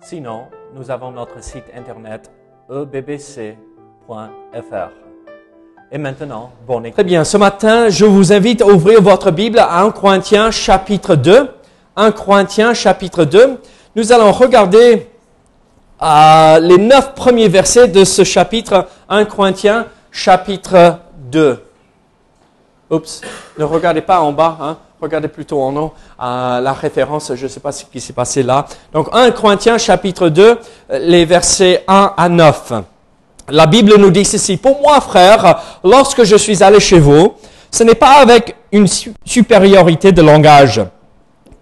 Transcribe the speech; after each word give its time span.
Sinon, 0.00 0.44
nous 0.74 0.90
avons 0.90 1.10
notre 1.10 1.42
site 1.42 1.64
internet 1.76 2.30
ebbc.fr. 2.70 3.56
Et 5.90 5.98
maintenant, 5.98 6.52
bonne 6.66 6.86
écoute. 6.86 6.94
Très 6.94 7.04
bien, 7.04 7.24
ce 7.24 7.36
matin, 7.36 7.88
je 7.88 8.04
vous 8.04 8.32
invite 8.32 8.62
à 8.62 8.66
ouvrir 8.66 9.02
votre 9.02 9.30
Bible 9.30 9.58
à 9.58 9.80
1 9.80 9.90
Corinthiens 9.90 10.50
chapitre 10.50 11.16
2. 11.16 11.50
1 11.96 12.12
Corinthiens 12.12 12.74
chapitre 12.74 13.24
2. 13.24 13.60
Nous 13.96 14.12
allons 14.12 14.30
regarder 14.30 15.08
euh, 16.00 16.58
les 16.60 16.78
neuf 16.78 17.14
premiers 17.14 17.48
versets 17.48 17.88
de 17.88 18.04
ce 18.04 18.22
chapitre 18.22 18.86
1 19.08 19.24
Corinthiens 19.24 19.86
chapitre 20.12 21.00
2. 21.30 21.67
Oups, 22.90 23.20
ne 23.58 23.64
regardez 23.64 24.00
pas 24.00 24.20
en 24.20 24.32
bas, 24.32 24.56
hein. 24.62 24.76
regardez 25.00 25.28
plutôt 25.28 25.60
en 25.60 25.76
haut 25.76 25.92
euh, 26.22 26.60
la 26.60 26.72
référence, 26.72 27.32
je 27.34 27.44
ne 27.44 27.48
sais 27.48 27.60
pas 27.60 27.70
ce 27.70 27.84
qui 27.84 28.00
s'est 28.00 28.14
passé 28.14 28.42
là. 28.42 28.66
Donc 28.92 29.08
1 29.12 29.30
Corinthiens 29.32 29.76
chapitre 29.76 30.30
2, 30.30 30.58
les 31.00 31.26
versets 31.26 31.84
1 31.86 32.14
à 32.16 32.28
9. 32.30 32.72
La 33.50 33.66
Bible 33.66 33.94
nous 33.98 34.10
dit 34.10 34.24
ceci, 34.24 34.56
pour 34.56 34.80
moi 34.80 35.00
frère, 35.00 35.60
lorsque 35.84 36.24
je 36.24 36.36
suis 36.36 36.62
allé 36.62 36.80
chez 36.80 36.98
vous, 36.98 37.34
ce 37.70 37.82
n'est 37.82 37.94
pas 37.94 38.20
avec 38.20 38.56
une 38.72 38.86
supériorité 39.24 40.12
de 40.12 40.22
langage 40.22 40.82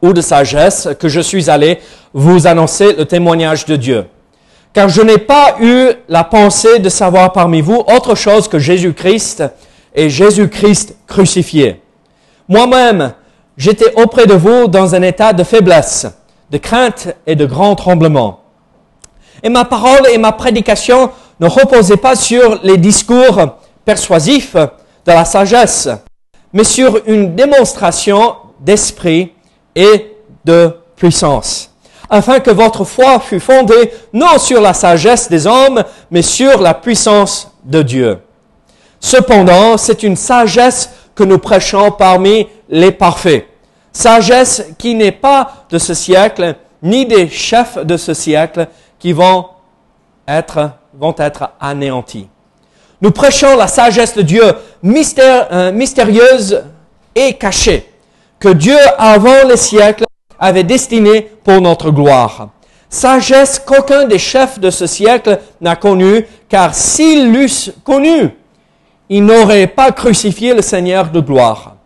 ou 0.02 0.12
de 0.12 0.20
sagesse 0.20 0.88
que 0.98 1.08
je 1.08 1.20
suis 1.20 1.50
allé 1.50 1.80
vous 2.12 2.46
annoncer 2.46 2.92
le 2.92 3.04
témoignage 3.04 3.64
de 3.66 3.76
Dieu. 3.76 4.06
Car 4.72 4.88
je 4.88 5.02
n'ai 5.02 5.18
pas 5.18 5.56
eu 5.60 5.88
la 6.08 6.22
pensée 6.22 6.78
de 6.78 6.88
savoir 6.88 7.32
parmi 7.32 7.60
vous 7.60 7.82
autre 7.88 8.14
chose 8.14 8.46
que 8.46 8.58
Jésus-Christ 8.58 9.42
et 9.96 10.10
Jésus-Christ 10.10 10.94
crucifié. 11.06 11.80
Moi-même, 12.48 13.14
j'étais 13.56 13.94
auprès 13.94 14.26
de 14.26 14.34
vous 14.34 14.68
dans 14.68 14.94
un 14.94 15.02
état 15.02 15.32
de 15.32 15.42
faiblesse, 15.42 16.06
de 16.50 16.58
crainte 16.58 17.08
et 17.26 17.34
de 17.34 17.46
grand 17.46 17.74
tremblement. 17.74 18.40
Et 19.42 19.48
ma 19.48 19.64
parole 19.64 20.06
et 20.12 20.18
ma 20.18 20.32
prédication 20.32 21.10
ne 21.40 21.48
reposaient 21.48 21.96
pas 21.96 22.14
sur 22.14 22.60
les 22.62 22.76
discours 22.76 23.40
persuasifs 23.84 24.54
de 24.54 25.12
la 25.12 25.24
sagesse, 25.24 25.88
mais 26.52 26.64
sur 26.64 27.00
une 27.06 27.34
démonstration 27.34 28.36
d'esprit 28.60 29.32
et 29.74 30.12
de 30.44 30.70
puissance, 30.94 31.70
afin 32.08 32.40
que 32.40 32.50
votre 32.50 32.84
foi 32.84 33.18
fût 33.20 33.40
fondée 33.40 33.92
non 34.12 34.38
sur 34.38 34.60
la 34.60 34.72
sagesse 34.72 35.28
des 35.28 35.46
hommes, 35.46 35.82
mais 36.10 36.22
sur 36.22 36.60
la 36.60 36.74
puissance 36.74 37.50
de 37.64 37.82
Dieu. 37.82 38.18
Cependant, 39.00 39.76
c'est 39.76 40.02
une 40.02 40.16
sagesse 40.16 40.90
que 41.14 41.24
nous 41.24 41.38
prêchons 41.38 41.90
parmi 41.90 42.46
les 42.68 42.92
parfaits. 42.92 43.46
Sagesse 43.92 44.64
qui 44.78 44.94
n'est 44.94 45.12
pas 45.12 45.66
de 45.70 45.78
ce 45.78 45.94
siècle, 45.94 46.56
ni 46.82 47.06
des 47.06 47.28
chefs 47.28 47.78
de 47.78 47.96
ce 47.96 48.14
siècle 48.14 48.68
qui 48.98 49.12
vont 49.12 49.46
être, 50.28 50.72
vont 50.94 51.14
être 51.18 51.50
anéantis. 51.60 52.28
Nous 53.00 53.10
prêchons 53.10 53.56
la 53.56 53.66
sagesse 53.66 54.14
de 54.14 54.22
Dieu 54.22 54.42
euh, 54.42 55.72
mystérieuse 55.72 56.62
et 57.14 57.34
cachée, 57.34 57.90
que 58.38 58.48
Dieu 58.48 58.76
avant 58.98 59.46
les 59.48 59.56
siècles 59.56 60.04
avait 60.38 60.64
destinée 60.64 61.30
pour 61.44 61.60
notre 61.60 61.90
gloire. 61.90 62.48
Sagesse 62.88 63.58
qu'aucun 63.58 64.04
des 64.04 64.18
chefs 64.18 64.58
de 64.58 64.70
ce 64.70 64.86
siècle 64.86 65.38
n'a 65.60 65.76
connue, 65.76 66.26
car 66.48 66.74
s'ils 66.74 67.32
l'eussent 67.32 67.72
connue, 67.84 68.30
il 69.08 69.24
n'aurait 69.24 69.66
pas 69.66 69.92
crucifié 69.92 70.54
le 70.54 70.62
Seigneur 70.62 71.10
de 71.10 71.20
gloire. 71.20 71.76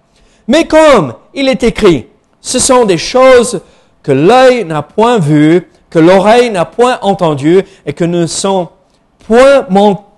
Mais 0.48 0.66
comme 0.66 1.14
il 1.34 1.48
est 1.48 1.62
écrit, 1.62 2.06
ce 2.41 2.58
sont 2.58 2.84
des 2.84 2.98
choses 2.98 3.60
que 4.03 4.12
l'œil 4.12 4.64
n'a 4.64 4.82
point 4.82 5.19
vues, 5.19 5.69
que 5.91 5.98
l'oreille 5.98 6.50
n'a 6.50 6.64
point 6.64 6.98
entendues 7.03 7.62
et 7.84 7.92
que 7.92 8.04
ne 8.04 8.26
sont 8.26 8.69
point 9.26 9.66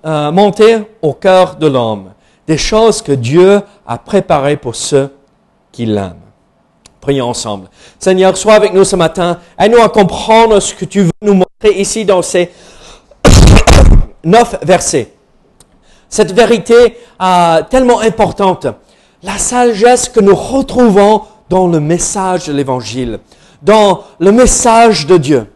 euh, 0.05 0.31
montées 0.31 0.79
au 1.03 1.13
cœur 1.13 1.57
de 1.57 1.67
l'homme. 1.67 2.13
Des 2.47 2.59
choses 2.59 3.03
que 3.03 3.13
Dieu 3.13 3.61
a 3.87 3.99
préparées 3.99 4.57
pour 4.57 4.77
ceux 4.77 5.11
qui 5.71 5.87
l'aiment. 5.87 6.17
Prions 7.01 7.29
ensemble. 7.29 7.69
Seigneur, 7.99 8.37
sois 8.37 8.55
avec 8.55 8.73
nous 8.73 8.85
ce 8.85 8.95
matin. 8.95 9.39
Aide-nous 9.59 9.83
à 9.83 9.89
comprendre 9.89 10.61
ce 10.61 10.73
que 10.75 10.85
tu 10.85 11.03
veux 11.03 11.11
nous 11.23 11.35
montrer 11.35 11.81
ici 11.81 12.05
dans 12.05 12.23
ces 12.23 12.51
neuf 14.25 14.57
versets 14.63 15.13
cette 16.13 16.33
vérité 16.33 16.99
euh, 17.23 17.63
tellement 17.71 18.01
importante, 18.01 18.67
la 19.23 19.39
sagesse 19.39 20.11
que 20.11 20.21
nous 20.21 20.35
retrouvons 20.35 21.23
dans 21.49 21.67
le 21.67 21.81
message 21.81 22.49
de 22.49 22.53
l'Évangile, 22.53 23.19
dans 23.63 24.05
le 24.19 24.31
message 24.31 25.07
de 25.07 25.17
Dieu. 25.17 25.51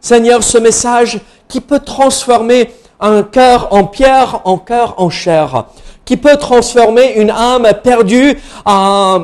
Seigneur, 0.00 0.44
ce 0.44 0.58
message 0.58 1.18
qui 1.48 1.60
peut 1.60 1.80
transformer 1.80 2.70
un 3.00 3.24
cœur 3.24 3.72
en 3.72 3.82
pierre, 3.82 4.42
en 4.44 4.58
cœur 4.58 4.94
en 4.98 5.10
chair, 5.10 5.64
qui 6.04 6.16
peut 6.16 6.36
transformer 6.36 7.14
une 7.14 7.30
âme 7.30 7.66
perdue 7.82 8.38
euh, 8.68 9.18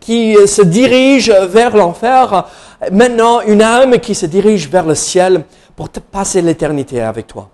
qui 0.00 0.34
se 0.48 0.62
dirige 0.62 1.30
vers 1.30 1.76
l'enfer, 1.76 2.44
maintenant 2.90 3.40
une 3.42 3.62
âme 3.62 4.00
qui 4.00 4.16
se 4.16 4.26
dirige 4.26 4.68
vers 4.68 4.84
le 4.84 4.96
ciel 4.96 5.44
pour 5.76 5.88
passer 5.90 6.42
l'éternité 6.42 7.02
avec 7.02 7.28
toi. 7.28 7.48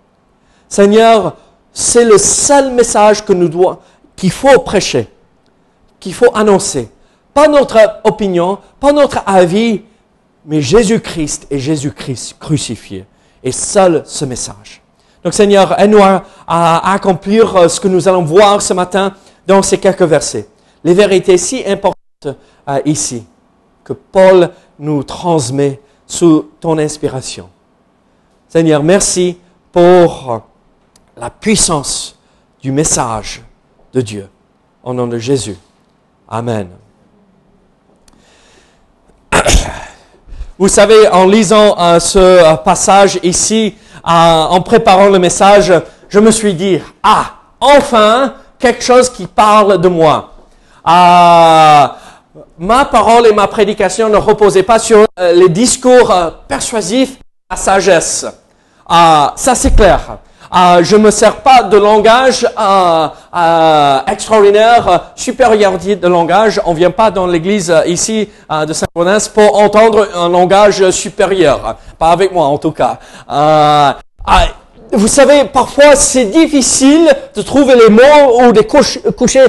Seigneur, 0.66 1.36
c'est 1.74 2.04
le 2.04 2.18
seul 2.18 2.72
message 2.72 3.24
que 3.24 3.32
nous 3.32 3.48
doit, 3.48 3.82
qu'il 4.14 4.30
faut 4.30 4.60
prêcher, 4.60 5.08
qu'il 5.98 6.14
faut 6.14 6.30
annoncer. 6.32 6.88
Pas 7.34 7.48
notre 7.48 8.00
opinion, 8.04 8.58
pas 8.78 8.92
notre 8.92 9.22
avis, 9.26 9.82
mais 10.46 10.62
Jésus-Christ 10.62 11.48
et 11.50 11.58
Jésus-Christ 11.58 12.36
crucifié. 12.38 13.06
Et 13.42 13.50
seul 13.50 14.04
ce 14.06 14.24
message. 14.24 14.80
Donc 15.24 15.34
Seigneur, 15.34 15.78
aide-nous 15.78 16.02
à, 16.46 16.92
accomplir 16.92 17.56
euh, 17.56 17.68
ce 17.68 17.80
que 17.80 17.88
nous 17.88 18.08
allons 18.08 18.22
voir 18.22 18.62
ce 18.62 18.72
matin 18.72 19.12
dans 19.46 19.60
ces 19.60 19.78
quelques 19.78 20.02
versets. 20.02 20.48
Les 20.84 20.94
vérités 20.94 21.36
si 21.36 21.62
importantes 21.66 22.38
euh, 22.68 22.80
ici, 22.84 23.24
que 23.82 23.92
Paul 23.92 24.50
nous 24.78 25.02
transmet 25.02 25.80
sous 26.06 26.50
ton 26.60 26.78
inspiration. 26.78 27.48
Seigneur, 28.48 28.82
merci 28.82 29.38
pour 29.72 30.42
la 31.16 31.30
puissance 31.30 32.16
du 32.60 32.72
message 32.72 33.42
de 33.92 34.00
Dieu. 34.00 34.28
Au 34.82 34.92
nom 34.92 35.06
de 35.06 35.18
Jésus. 35.18 35.56
Amen. 36.28 36.68
Vous 40.58 40.68
savez, 40.68 41.08
en 41.08 41.26
lisant 41.26 41.76
euh, 41.78 42.00
ce 42.00 42.18
euh, 42.18 42.54
passage 42.56 43.18
ici, 43.22 43.74
euh, 44.06 44.10
en 44.10 44.60
préparant 44.60 45.08
le 45.08 45.18
message, 45.18 45.72
je 46.08 46.18
me 46.18 46.30
suis 46.30 46.54
dit, 46.54 46.80
ah, 47.02 47.32
enfin, 47.60 48.34
quelque 48.58 48.82
chose 48.82 49.10
qui 49.10 49.26
parle 49.26 49.80
de 49.80 49.88
moi. 49.88 50.32
ma 50.84 51.98
parole 52.90 53.26
et 53.26 53.32
ma 53.32 53.46
prédication 53.46 54.08
ne 54.08 54.16
reposaient 54.16 54.62
pas 54.62 54.78
sur 54.78 55.06
les 55.18 55.48
discours 55.48 56.12
persuasifs, 56.46 57.16
la 57.50 57.56
sagesse. 57.56 58.26
ça 58.88 59.54
c'est 59.54 59.74
clair. 59.74 60.18
Euh, 60.54 60.84
je 60.84 60.94
ne 60.94 61.02
me 61.02 61.10
sers 61.10 61.36
pas 61.36 61.64
de 61.64 61.76
langage 61.76 62.46
euh, 62.46 63.08
euh, 63.36 63.98
extraordinaire, 64.06 65.12
supériorité 65.16 65.96
de 65.96 66.06
langage. 66.06 66.60
On 66.64 66.70
ne 66.70 66.76
vient 66.76 66.92
pas 66.92 67.10
dans 67.10 67.26
l'église 67.26 67.74
ici 67.86 68.28
de 68.50 68.72
Saint-Gaudens 68.72 69.28
pour 69.34 69.58
entendre 69.58 70.06
un 70.14 70.28
langage 70.28 70.90
supérieur. 70.90 71.76
Pas 71.98 72.10
avec 72.10 72.32
moi 72.32 72.46
en 72.46 72.58
tout 72.58 72.70
cas. 72.70 72.98
vous 74.92 75.08
savez, 75.08 75.44
parfois 75.46 75.96
c'est 75.96 76.26
difficile 76.26 77.08
de 77.34 77.42
trouver 77.42 77.74
les 77.74 77.88
mots 77.88 78.42
ou 78.44 78.52
de 78.52 78.60
coucher 78.60 79.42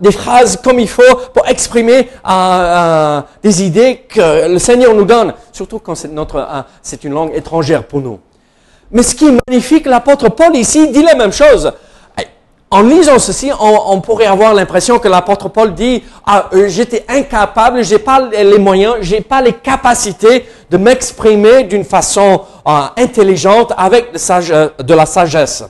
des 0.00 0.12
phrases 0.12 0.56
comme 0.62 0.78
il 0.78 0.88
faut 0.88 1.16
pour 1.34 1.48
exprimer 1.48 2.08
des 3.42 3.62
idées 3.64 4.04
que 4.08 4.48
le 4.48 4.58
Seigneur 4.60 4.94
nous 4.94 5.04
donne, 5.04 5.34
surtout 5.52 5.80
quand 5.80 5.96
c'est 5.96 6.12
notre, 6.12 6.46
c'est 6.80 7.02
une 7.02 7.14
langue 7.14 7.34
étrangère 7.34 7.82
pour 7.82 8.00
nous. 8.00 8.20
Mais 8.90 9.02
ce 9.02 9.14
qui 9.14 9.26
est 9.26 9.38
magnifique, 9.48 9.86
l'apôtre 9.86 10.28
Paul 10.30 10.56
ici 10.56 10.88
dit 10.88 11.02
la 11.02 11.14
même 11.14 11.32
chose. 11.32 11.70
en 12.70 12.82
lisant 12.82 13.18
ceci, 13.18 13.50
on, 13.60 14.00
pourrait 14.00 14.26
avoir 14.26 14.52
l'impression 14.54 14.98
que 14.98 15.08
l'apôtre 15.08 15.48
Paul 15.48 15.74
dit 15.74 16.02
ah, 16.26 16.48
euh, 16.52 16.68
j'étais 16.68 17.04
incapable, 17.08 17.82
j'ai 17.82 17.98
pas 17.98 18.20
les 18.20 18.58
moyens, 18.58 18.96
j'ai 19.00 19.20
pas 19.20 19.40
les 19.40 19.54
capacités 19.54 20.46
de 20.70 20.76
m'exprimer 20.76 21.64
d'une 21.64 21.84
façon 21.84 22.42
euh, 22.66 22.70
intelligente 22.96 23.72
avec 23.76 24.12
de 24.12 24.94
la 24.94 25.06
sagesse. 25.06 25.64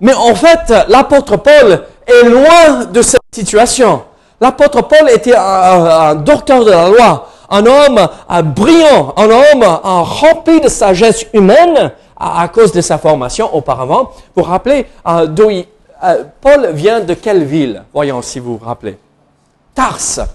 Mais 0.00 0.14
en 0.14 0.34
fait, 0.34 0.72
l'apôtre 0.88 1.36
Paul 1.36 1.82
est 2.06 2.28
loin 2.28 2.84
de 2.84 3.02
cette 3.02 3.20
situation. 3.32 4.02
L'apôtre 4.40 4.82
Paul 4.82 5.08
était 5.10 5.34
un, 5.34 6.14
docteur 6.16 6.64
de 6.64 6.70
la 6.70 6.88
loi, 6.88 7.28
un 7.50 7.64
homme 7.64 8.08
brillant, 8.54 9.14
un 9.16 9.30
homme 9.30 9.64
rempli 9.82 10.60
de 10.60 10.68
sagesse 10.68 11.24
humaine 11.32 11.92
à, 12.16 12.48
cause 12.48 12.72
de 12.72 12.80
sa 12.80 12.98
formation 12.98 13.54
auparavant. 13.54 14.10
Vous 14.34 14.42
rappelez 14.42 14.86
euh, 15.06 15.26
d'où 15.26 15.50
euh, 16.04 16.24
Paul 16.40 16.70
vient 16.72 17.00
de 17.00 17.14
quelle 17.14 17.44
ville 17.44 17.82
Voyons 17.92 18.20
si 18.20 18.38
vous 18.38 18.58
vous 18.58 18.64
rappelez? 18.64 18.98
Tars. 19.74 20.26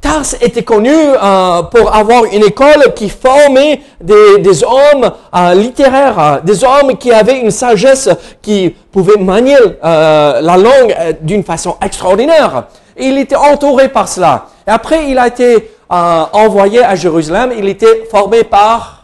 Tars 0.00 0.34
était 0.40 0.62
connu 0.62 0.90
euh, 0.92 1.62
pour 1.64 1.94
avoir 1.94 2.24
une 2.24 2.44
école 2.44 2.94
qui 2.94 3.10
formait 3.10 3.82
des, 4.00 4.64
hommes 4.64 5.10
euh, 5.34 5.54
littéraires, 5.54 6.40
des 6.44 6.64
hommes 6.64 6.96
qui 6.96 7.12
avaient 7.12 7.40
une 7.40 7.50
sagesse, 7.50 8.08
qui 8.40 8.74
pouvaient 8.90 9.18
manier 9.18 9.56
la 9.82 10.56
langue 10.56 10.94
d'une 11.20 11.44
façon 11.44 11.76
extraordinaire. 11.82 12.64
Il 12.98 13.18
était 13.18 13.36
entouré 13.36 13.88
par 13.88 14.08
cela. 14.08 14.46
Et 14.66 14.70
après, 14.70 15.10
il 15.10 15.18
a 15.18 15.26
été 15.26 15.70
envoyé 15.90 16.82
à 16.82 16.94
Jérusalem. 16.94 17.52
Il 17.58 17.68
était 17.68 18.04
formé 18.10 18.44
par 18.44 18.95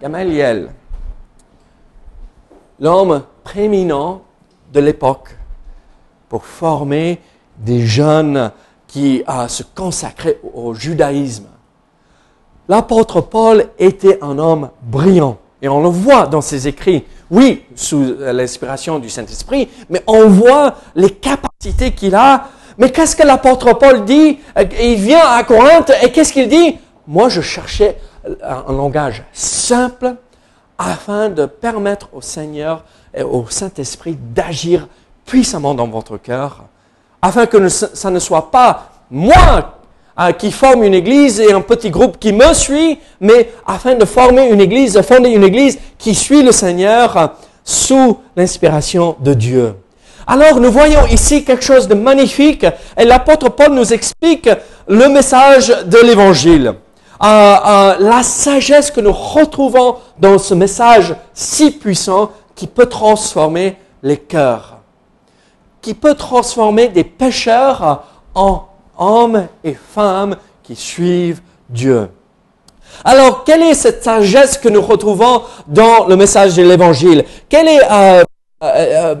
Gamaliel, 0.00 0.70
l'homme 2.80 3.22
prééminent 3.44 4.22
de 4.72 4.80
l'époque 4.80 5.36
pour 6.28 6.44
former 6.44 7.20
des 7.58 7.86
jeunes 7.86 8.50
qui 8.88 9.22
euh, 9.28 9.46
se 9.48 9.62
consacraient 9.62 10.40
au 10.54 10.74
judaïsme. 10.74 11.46
L'apôtre 12.68 13.20
Paul 13.20 13.66
était 13.78 14.18
un 14.22 14.38
homme 14.38 14.70
brillant 14.82 15.38
et 15.62 15.68
on 15.68 15.82
le 15.82 15.88
voit 15.88 16.26
dans 16.26 16.40
ses 16.40 16.66
écrits. 16.66 17.04
Oui, 17.30 17.64
sous 17.76 18.16
l'inspiration 18.18 18.98
du 18.98 19.08
Saint-Esprit, 19.08 19.68
mais 19.88 20.02
on 20.06 20.28
voit 20.28 20.76
les 20.94 21.10
capacités 21.10 21.92
qu'il 21.92 22.14
a. 22.14 22.48
Mais 22.78 22.90
qu'est-ce 22.90 23.14
que 23.14 23.26
l'apôtre 23.26 23.72
Paul 23.78 24.04
dit? 24.04 24.38
Il 24.82 24.96
vient 24.96 25.26
à 25.26 25.44
Corinthe 25.44 25.92
et 26.02 26.10
qu'est-ce 26.10 26.32
qu'il 26.32 26.48
dit? 26.48 26.78
Moi, 27.06 27.28
je 27.28 27.40
cherchais 27.40 27.98
un 28.42 28.72
langage 28.72 29.24
simple 29.32 30.14
afin 30.78 31.28
de 31.28 31.46
permettre 31.46 32.08
au 32.12 32.20
Seigneur 32.20 32.84
au 33.22 33.46
Saint-Esprit 33.48 34.16
d'agir 34.34 34.88
puissamment 35.24 35.74
dans 35.74 35.86
votre 35.86 36.16
cœur, 36.16 36.64
afin 37.22 37.46
que 37.46 37.68
ça 37.68 38.10
ne 38.10 38.18
soit 38.18 38.50
pas 38.50 38.90
moi 39.10 39.78
euh, 40.18 40.32
qui 40.32 40.52
forme 40.52 40.84
une 40.84 40.94
église 40.94 41.40
et 41.40 41.52
un 41.52 41.60
petit 41.60 41.90
groupe 41.90 42.18
qui 42.18 42.32
me 42.32 42.52
suit, 42.52 42.98
mais 43.20 43.50
afin 43.66 43.94
de 43.94 44.04
former 44.04 44.48
une 44.48 44.60
église, 44.60 44.94
de 44.94 45.02
fonder 45.02 45.30
une 45.30 45.44
église 45.44 45.78
qui 45.98 46.14
suit 46.14 46.42
le 46.42 46.52
Seigneur 46.52 47.34
sous 47.64 48.18
l'inspiration 48.36 49.16
de 49.20 49.34
Dieu. 49.34 49.74
Alors 50.26 50.60
nous 50.60 50.70
voyons 50.70 51.06
ici 51.06 51.44
quelque 51.44 51.64
chose 51.64 51.88
de 51.88 51.94
magnifique 51.94 52.66
et 52.96 53.04
l'apôtre 53.04 53.50
Paul 53.50 53.72
nous 53.72 53.92
explique 53.92 54.48
le 54.88 55.08
message 55.08 55.68
de 55.86 55.98
l'évangile. 55.98 56.74
La 57.24 58.22
sagesse 58.22 58.90
que 58.90 59.00
nous 59.00 59.12
retrouvons 59.12 59.96
dans 60.18 60.38
ce 60.38 60.54
message 60.54 61.14
si 61.32 61.70
puissant 61.70 62.30
qui 62.54 62.66
peut 62.66 62.86
transformer 62.86 63.76
les 64.02 64.18
cœurs, 64.18 64.78
qui 65.80 65.94
peut 65.94 66.14
transformer 66.14 66.88
des 66.88 67.04
pécheurs 67.04 68.04
en 68.34 68.64
hommes 68.98 69.46
et 69.62 69.74
femmes 69.74 70.36
qui 70.62 70.76
suivent 70.76 71.40
Dieu. 71.68 72.10
Alors, 73.04 73.44
quelle 73.44 73.62
est 73.62 73.74
cette 73.74 74.04
sagesse 74.04 74.58
que 74.58 74.68
nous 74.68 74.82
retrouvons 74.82 75.42
dans 75.66 76.06
le 76.06 76.16
message 76.16 76.54
de 76.54 76.62
l'Évangile? 76.62 77.24
Euh, 77.52 77.62
euh, 77.62 78.24
euh, 78.62 79.14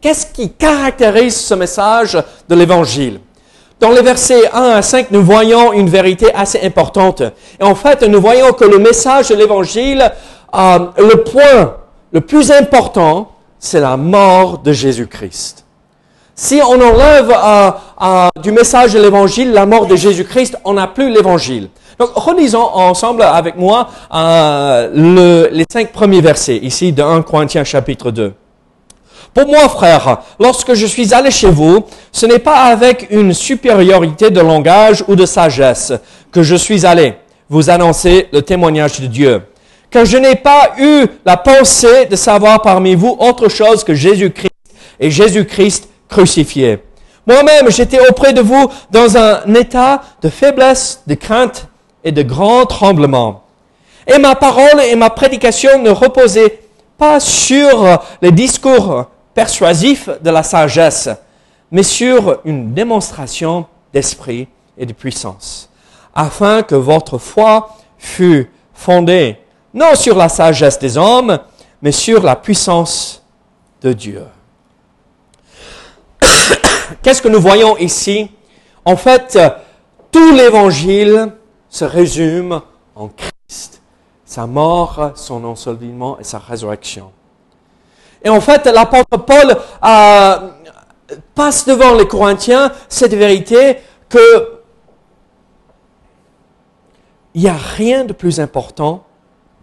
qu'est-ce 0.00 0.26
qui 0.26 0.50
caractérise 0.52 1.36
ce 1.36 1.54
message 1.54 2.18
de 2.48 2.54
l'Évangile? 2.54 3.20
Dans 3.80 3.90
les 3.90 4.02
versets 4.02 4.50
1 4.52 4.62
à 4.62 4.82
5, 4.82 5.10
nous 5.10 5.22
voyons 5.22 5.72
une 5.72 5.88
vérité 5.88 6.32
assez 6.34 6.60
importante. 6.64 7.22
Et 7.60 7.64
en 7.64 7.74
fait, 7.74 8.02
nous 8.02 8.20
voyons 8.20 8.52
que 8.52 8.64
le 8.64 8.78
message 8.78 9.28
de 9.28 9.34
l'Évangile, 9.34 10.10
le 10.52 11.14
point 11.16 11.76
le 12.12 12.20
plus 12.20 12.52
important, 12.52 13.32
c'est 13.58 13.80
la 13.80 13.96
mort 13.96 14.58
de 14.58 14.72
Jésus-Christ. 14.72 15.64
Si 16.36 16.60
on 16.62 16.74
enlève 16.74 17.30
euh, 17.30 17.70
euh, 18.02 18.28
du 18.42 18.52
message 18.52 18.92
de 18.92 19.00
l'évangile 19.00 19.52
la 19.52 19.66
mort 19.66 19.86
de 19.86 19.96
Jésus-Christ, 19.96 20.58
on 20.64 20.74
n'a 20.74 20.86
plus 20.86 21.10
l'évangile. 21.10 21.68
Donc, 21.98 22.10
relisons 22.14 22.62
ensemble 22.74 23.22
avec 23.22 23.56
moi 23.56 23.88
euh, 24.12 25.48
les 25.50 25.64
cinq 25.72 25.92
premiers 25.92 26.20
versets 26.20 26.56
ici 26.56 26.92
de 26.92 27.02
1 27.02 27.22
Corinthiens 27.22 27.64
chapitre 27.64 28.10
2. 28.10 28.32
Pour 29.34 29.46
moi, 29.48 29.68
frère, 29.68 30.22
lorsque 30.38 30.74
je 30.74 30.86
suis 30.86 31.12
allé 31.12 31.30
chez 31.30 31.50
vous, 31.50 31.84
ce 32.12 32.24
n'est 32.24 32.38
pas 32.38 32.62
avec 32.64 33.08
une 33.10 33.34
supériorité 33.34 34.30
de 34.30 34.40
langage 34.40 35.04
ou 35.08 35.16
de 35.16 35.26
sagesse 35.26 35.92
que 36.30 36.42
je 36.42 36.54
suis 36.54 36.86
allé 36.86 37.16
vous 37.50 37.68
annoncer 37.68 38.28
le 38.32 38.40
témoignage 38.42 39.00
de 39.00 39.06
Dieu 39.06 39.42
car 39.94 40.04
je 40.04 40.16
n'ai 40.16 40.34
pas 40.34 40.72
eu 40.80 41.06
la 41.24 41.36
pensée 41.36 42.06
de 42.06 42.16
savoir 42.16 42.60
parmi 42.60 42.96
vous 42.96 43.16
autre 43.20 43.48
chose 43.48 43.84
que 43.84 43.94
Jésus-Christ 43.94 44.50
et 44.98 45.08
Jésus-Christ 45.08 45.88
crucifié. 46.08 46.80
Moi-même, 47.24 47.70
j'étais 47.70 48.00
auprès 48.08 48.32
de 48.32 48.40
vous 48.40 48.68
dans 48.90 49.16
un 49.16 49.54
état 49.54 50.02
de 50.20 50.28
faiblesse, 50.28 51.02
de 51.06 51.14
crainte 51.14 51.68
et 52.02 52.10
de 52.10 52.22
grand 52.22 52.66
tremblement. 52.66 53.44
Et 54.12 54.18
ma 54.18 54.34
parole 54.34 54.80
et 54.84 54.96
ma 54.96 55.10
prédication 55.10 55.80
ne 55.80 55.90
reposaient 55.90 56.58
pas 56.98 57.20
sur 57.20 58.02
les 58.20 58.32
discours 58.32 59.06
persuasifs 59.34 60.08
de 60.22 60.30
la 60.30 60.42
sagesse, 60.42 61.10
mais 61.70 61.82
sur 61.82 62.40
une 62.44 62.72
démonstration 62.72 63.66
d'esprit 63.92 64.48
et 64.78 64.86
de 64.86 64.92
puissance, 64.92 65.70
afin 66.14 66.62
que 66.62 66.74
votre 66.74 67.18
foi 67.18 67.76
fût 67.98 68.50
fondée 68.72 69.38
non 69.72 69.96
sur 69.96 70.16
la 70.16 70.28
sagesse 70.28 70.78
des 70.78 70.96
hommes, 70.96 71.38
mais 71.82 71.92
sur 71.92 72.22
la 72.22 72.36
puissance 72.36 73.22
de 73.82 73.92
Dieu. 73.92 74.24
Qu'est-ce 77.02 77.20
que 77.20 77.28
nous 77.28 77.40
voyons 77.40 77.76
ici? 77.76 78.30
En 78.84 78.96
fait, 78.96 79.38
tout 80.12 80.32
l'évangile 80.32 81.32
se 81.68 81.84
résume 81.84 82.60
en 82.94 83.08
Christ, 83.08 83.82
sa 84.24 84.46
mort, 84.46 85.12
son 85.16 85.44
ensevelement 85.44 86.18
et 86.20 86.24
sa 86.24 86.38
résurrection. 86.38 87.10
Et 88.24 88.28
en 88.30 88.40
fait, 88.40 88.66
l'apôtre 88.66 89.18
Paul 89.18 89.54
euh, 89.84 90.36
passe 91.34 91.66
devant 91.66 91.94
les 91.94 92.08
Corinthiens 92.08 92.72
cette 92.88 93.14
vérité 93.14 93.76
que 94.08 94.54
il 97.34 97.42
n'y 97.42 97.48
a 97.48 97.56
rien 97.76 98.04
de 98.04 98.12
plus 98.12 98.38
important 98.40 99.02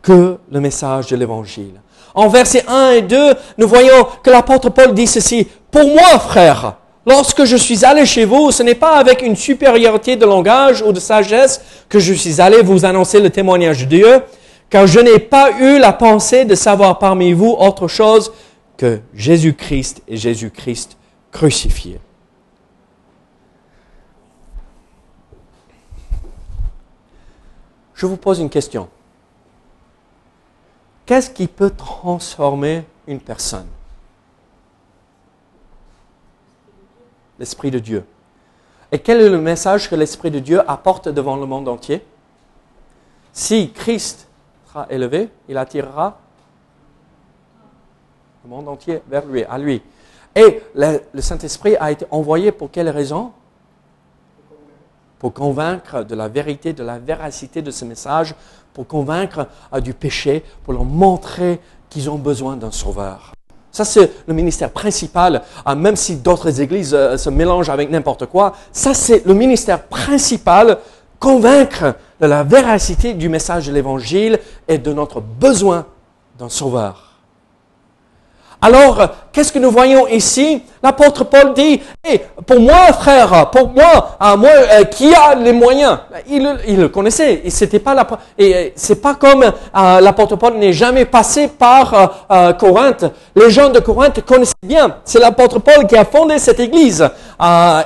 que 0.01 0.37
le 0.51 0.59
message 0.59 1.07
de 1.07 1.15
l'Évangile. 1.15 1.79
En 2.13 2.27
versets 2.27 2.65
1 2.67 2.91
et 2.91 3.01
2, 3.01 3.33
nous 3.57 3.67
voyons 3.67 4.05
que 4.21 4.29
l'apôtre 4.29 4.69
Paul 4.69 4.93
dit 4.93 5.07
ceci, 5.07 5.47
Pour 5.71 5.87
moi, 5.87 6.19
frère, 6.19 6.75
lorsque 7.05 7.45
je 7.45 7.55
suis 7.55 7.85
allé 7.85 8.05
chez 8.05 8.25
vous, 8.25 8.51
ce 8.51 8.63
n'est 8.63 8.75
pas 8.75 8.97
avec 8.97 9.21
une 9.21 9.37
supériorité 9.37 10.17
de 10.17 10.25
langage 10.25 10.81
ou 10.81 10.91
de 10.91 10.99
sagesse 10.99 11.61
que 11.87 11.99
je 11.99 12.13
suis 12.13 12.41
allé 12.41 12.61
vous 12.61 12.83
annoncer 12.83 13.21
le 13.21 13.29
témoignage 13.29 13.85
de 13.85 13.85
Dieu, 13.85 14.21
car 14.69 14.85
je 14.85 14.99
n'ai 14.99 15.19
pas 15.19 15.51
eu 15.59 15.79
la 15.79 15.93
pensée 15.93 16.43
de 16.43 16.55
savoir 16.55 16.99
parmi 16.99 17.31
vous 17.31 17.55
autre 17.57 17.87
chose 17.87 18.33
que 18.81 18.99
Jésus-Christ 19.13 20.01
et 20.07 20.17
Jésus-Christ 20.17 20.97
crucifié. 21.31 22.01
Je 27.93 28.07
vous 28.07 28.17
pose 28.17 28.39
une 28.39 28.49
question. 28.49 28.89
Qu'est-ce 31.05 31.29
qui 31.29 31.45
peut 31.45 31.69
transformer 31.69 32.83
une 33.05 33.19
personne? 33.19 33.67
L'Esprit 37.37 37.69
de 37.69 37.77
Dieu. 37.77 38.03
Et 38.91 38.97
quel 38.97 39.21
est 39.21 39.29
le 39.29 39.39
message 39.39 39.91
que 39.91 39.95
l'Esprit 39.95 40.31
de 40.31 40.39
Dieu 40.39 40.67
apporte 40.67 41.07
devant 41.07 41.35
le 41.37 41.45
monde 41.45 41.67
entier? 41.67 42.03
Si 43.31 43.71
Christ 43.73 44.27
sera 44.65 44.87
élevé, 44.89 45.29
il 45.47 45.59
attirera 45.59 46.20
le 48.43 48.49
monde 48.49 48.67
entier 48.67 49.01
vers 49.09 49.25
lui, 49.25 49.43
à 49.43 49.57
lui. 49.57 49.81
Et 50.35 50.61
le, 50.75 51.21
Saint-Esprit 51.21 51.75
a 51.79 51.91
été 51.91 52.05
envoyé 52.09 52.51
pour 52.51 52.71
quelle 52.71 52.89
raison? 52.89 53.31
Pour 55.19 55.33
convaincre 55.33 56.03
de 56.03 56.15
la 56.15 56.27
vérité, 56.27 56.73
de 56.73 56.83
la 56.83 56.97
véracité 56.97 57.61
de 57.61 57.69
ce 57.69 57.85
message, 57.85 58.33
pour 58.73 58.87
convaincre 58.87 59.47
du 59.83 59.93
péché, 59.93 60.43
pour 60.63 60.73
leur 60.73 60.85
montrer 60.85 61.59
qu'ils 61.89 62.09
ont 62.09 62.17
besoin 62.17 62.55
d'un 62.55 62.71
sauveur. 62.71 63.33
Ça, 63.71 63.85
c'est 63.85 64.11
le 64.25 64.33
ministère 64.33 64.71
principal, 64.71 65.43
ah, 65.63 65.75
même 65.75 65.95
si 65.95 66.17
d'autres 66.17 66.59
églises 66.59 66.93
euh, 66.93 67.15
se 67.15 67.29
mélangent 67.29 67.69
avec 67.69 67.89
n'importe 67.89 68.25
quoi. 68.25 68.53
Ça, 68.73 68.93
c'est 68.93 69.25
le 69.25 69.33
ministère 69.33 69.83
principal, 69.83 70.79
convaincre 71.19 71.95
de 72.19 72.25
la 72.25 72.43
véracité 72.43 73.13
du 73.13 73.29
message 73.29 73.67
de 73.67 73.71
l'Évangile 73.71 74.39
et 74.67 74.77
de 74.77 74.91
notre 74.91 75.21
besoin 75.21 75.85
d'un 76.37 76.49
sauveur. 76.49 77.10
Alors, 78.63 79.07
qu'est-ce 79.31 79.51
que 79.51 79.57
nous 79.57 79.71
voyons 79.71 80.07
ici? 80.07 80.61
L'apôtre 80.83 81.23
Paul 81.23 81.53
dit, 81.55 81.81
hey, 82.03 82.21
pour 82.45 82.59
moi, 82.59 82.93
frère, 82.93 83.49
pour 83.49 83.69
moi, 83.69 84.17
moi 84.37 84.49
euh, 84.49 84.83
qui 84.83 85.11
a 85.15 85.33
les 85.33 85.51
moyens 85.51 85.97
il, 86.29 86.79
le 86.79 86.87
connaissait. 86.89 87.41
C'était 87.49 87.79
pas 87.79 87.95
la, 87.95 88.05
c'est 88.75 89.01
pas 89.01 89.15
comme 89.15 89.43
euh, 89.43 90.01
l'apôtre 90.01 90.35
Paul 90.35 90.53
n'est 90.55 90.73
jamais 90.73 91.05
passé 91.05 91.47
par 91.47 92.25
euh, 92.31 92.53
Corinthe. 92.53 93.05
Les 93.35 93.49
gens 93.49 93.69
de 93.69 93.79
Corinthe 93.79 94.23
connaissaient 94.23 94.53
bien. 94.63 94.97
C'est 95.05 95.19
l'apôtre 95.19 95.57
Paul 95.57 95.87
qui 95.87 95.95
a 95.97 96.05
fondé 96.05 96.37
cette 96.37 96.59
église. 96.59 97.07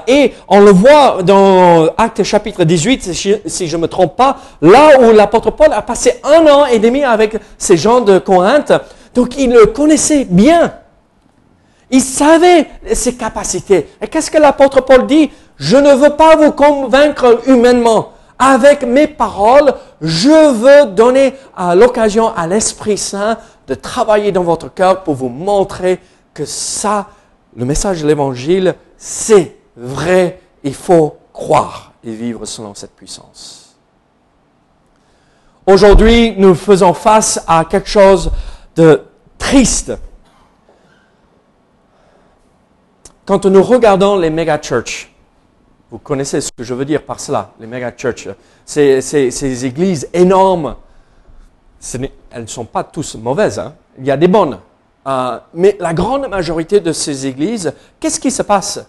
et 0.08 0.34
on 0.50 0.60
le 0.60 0.72
voit 0.72 1.24
dans 1.24 1.88
Actes 1.98 2.24
chapitre 2.24 2.65
18, 2.65 3.41
si 3.46 3.67
je 3.67 3.77
me 3.77 3.88
trompe 3.88 4.17
pas, 4.17 4.38
là 4.62 5.00
où 5.00 5.12
l'apôtre 5.12 5.51
Paul 5.51 5.72
a 5.72 5.82
passé 5.82 6.20
un 6.24 6.46
an 6.48 6.65
et 6.65 6.79
demi 6.79 7.03
avec 7.05 7.38
ces 7.58 7.77
gens 7.77 8.01
de 8.01 8.20
Corinthe. 8.20 8.74
Donc 9.15 9.38
il 9.38 9.51
le 9.51 9.67
connaissait 9.67 10.25
bien. 10.25 10.74
Il 11.89 12.01
savait 12.01 12.67
ses 12.93 13.15
capacités. 13.15 13.89
Et 14.01 14.07
qu'est-ce 14.07 14.29
que 14.29 14.38
l'apôtre 14.38 14.81
Paul 14.81 15.07
dit? 15.07 15.31
Je 15.55 15.77
ne 15.77 15.93
veux 15.93 16.15
pas 16.15 16.36
vous 16.36 16.51
convaincre 16.51 17.41
humainement. 17.48 18.12
Avec 18.38 18.84
mes 18.84 19.07
paroles, 19.07 19.74
je 20.01 20.51
veux 20.51 20.91
donner 20.91 21.34
l'occasion 21.75 22.36
à 22.36 22.45
l'Esprit 22.48 22.98
Saint 22.98 23.38
de 23.67 23.74
travailler 23.75 24.34
dans 24.34 24.43
votre 24.43 24.74
cœur 24.74 25.03
pour 25.03 25.15
vous 25.15 25.29
montrer 25.29 26.00
que 26.34 26.43
ça, 26.43 27.07
le 27.55 27.63
message 27.63 28.01
de 28.01 28.07
l'Évangile, 28.07 28.75
c'est 28.98 29.55
vrai. 29.77 30.41
Il 30.63 30.75
faut 30.75 31.15
croire 31.31 31.93
et 32.03 32.12
vivre 32.12 32.45
selon 32.45 32.75
cette 32.75 32.95
puissance. 32.95 33.77
Aujourd'hui, 35.65 36.36
nous 36.38 36.55
faisons 36.55 36.93
face 36.93 37.41
à 37.48 37.63
quelque 37.63 37.89
chose 37.89 38.31
de 38.75 39.01
triste. 39.38 39.94
Quand 43.25 43.46
nous 43.46 43.63
regardons 43.63 44.17
les 44.17 44.29
méga 44.29 44.60
churches, 44.62 45.12
vous 45.89 45.98
connaissez 45.98 46.41
ce 46.41 46.51
que 46.51 46.63
je 46.63 46.74
veux 46.74 46.86
dire 46.86 47.03
par 47.03 47.20
cela, 47.20 47.51
les 47.60 47.67
méga 47.67 47.91
churches, 47.96 48.29
ces, 48.65 49.01
ces, 49.01 49.65
églises 49.65 50.08
énormes, 50.13 50.75
elles 51.94 52.41
ne 52.41 52.48
sont 52.48 52.65
pas 52.65 52.84
tous 52.84 53.15
mauvaises, 53.15 53.60
hein. 53.60 53.74
il 53.98 54.05
y 54.05 54.12
a 54.12 54.17
des 54.17 54.27
bonnes. 54.27 54.60
Euh, 55.08 55.39
mais 55.53 55.77
la 55.79 55.94
grande 55.94 56.27
majorité 56.27 56.79
de 56.79 56.91
ces 56.91 57.27
églises, 57.27 57.74
qu'est-ce 58.00 58.20
qui 58.20 58.32
se 58.32 58.41
passe? 58.41 58.79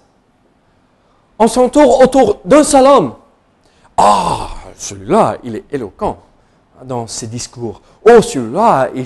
On 1.38 1.46
s'entoure 1.46 2.00
autour 2.00 2.40
d'un 2.44 2.64
seul 2.64 2.86
homme. 2.86 3.14
Ah, 3.96 4.48
celui-là, 4.76 5.36
il 5.44 5.56
est 5.56 5.64
éloquent 5.70 6.18
dans 6.84 7.06
ses 7.06 7.26
discours. 7.26 7.82
Oh, 8.04 8.22
celui-là, 8.22 8.88
il, 8.94 9.04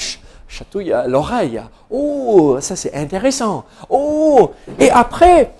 chatouille 0.51 0.95
l'oreille. 1.07 1.63
Oh, 1.91 2.59
ça 2.61 2.77
c'est 2.77 2.95
intéressant. 2.95 3.65
Oh, 3.89 4.51
et 4.79 4.91
après, 4.91 5.53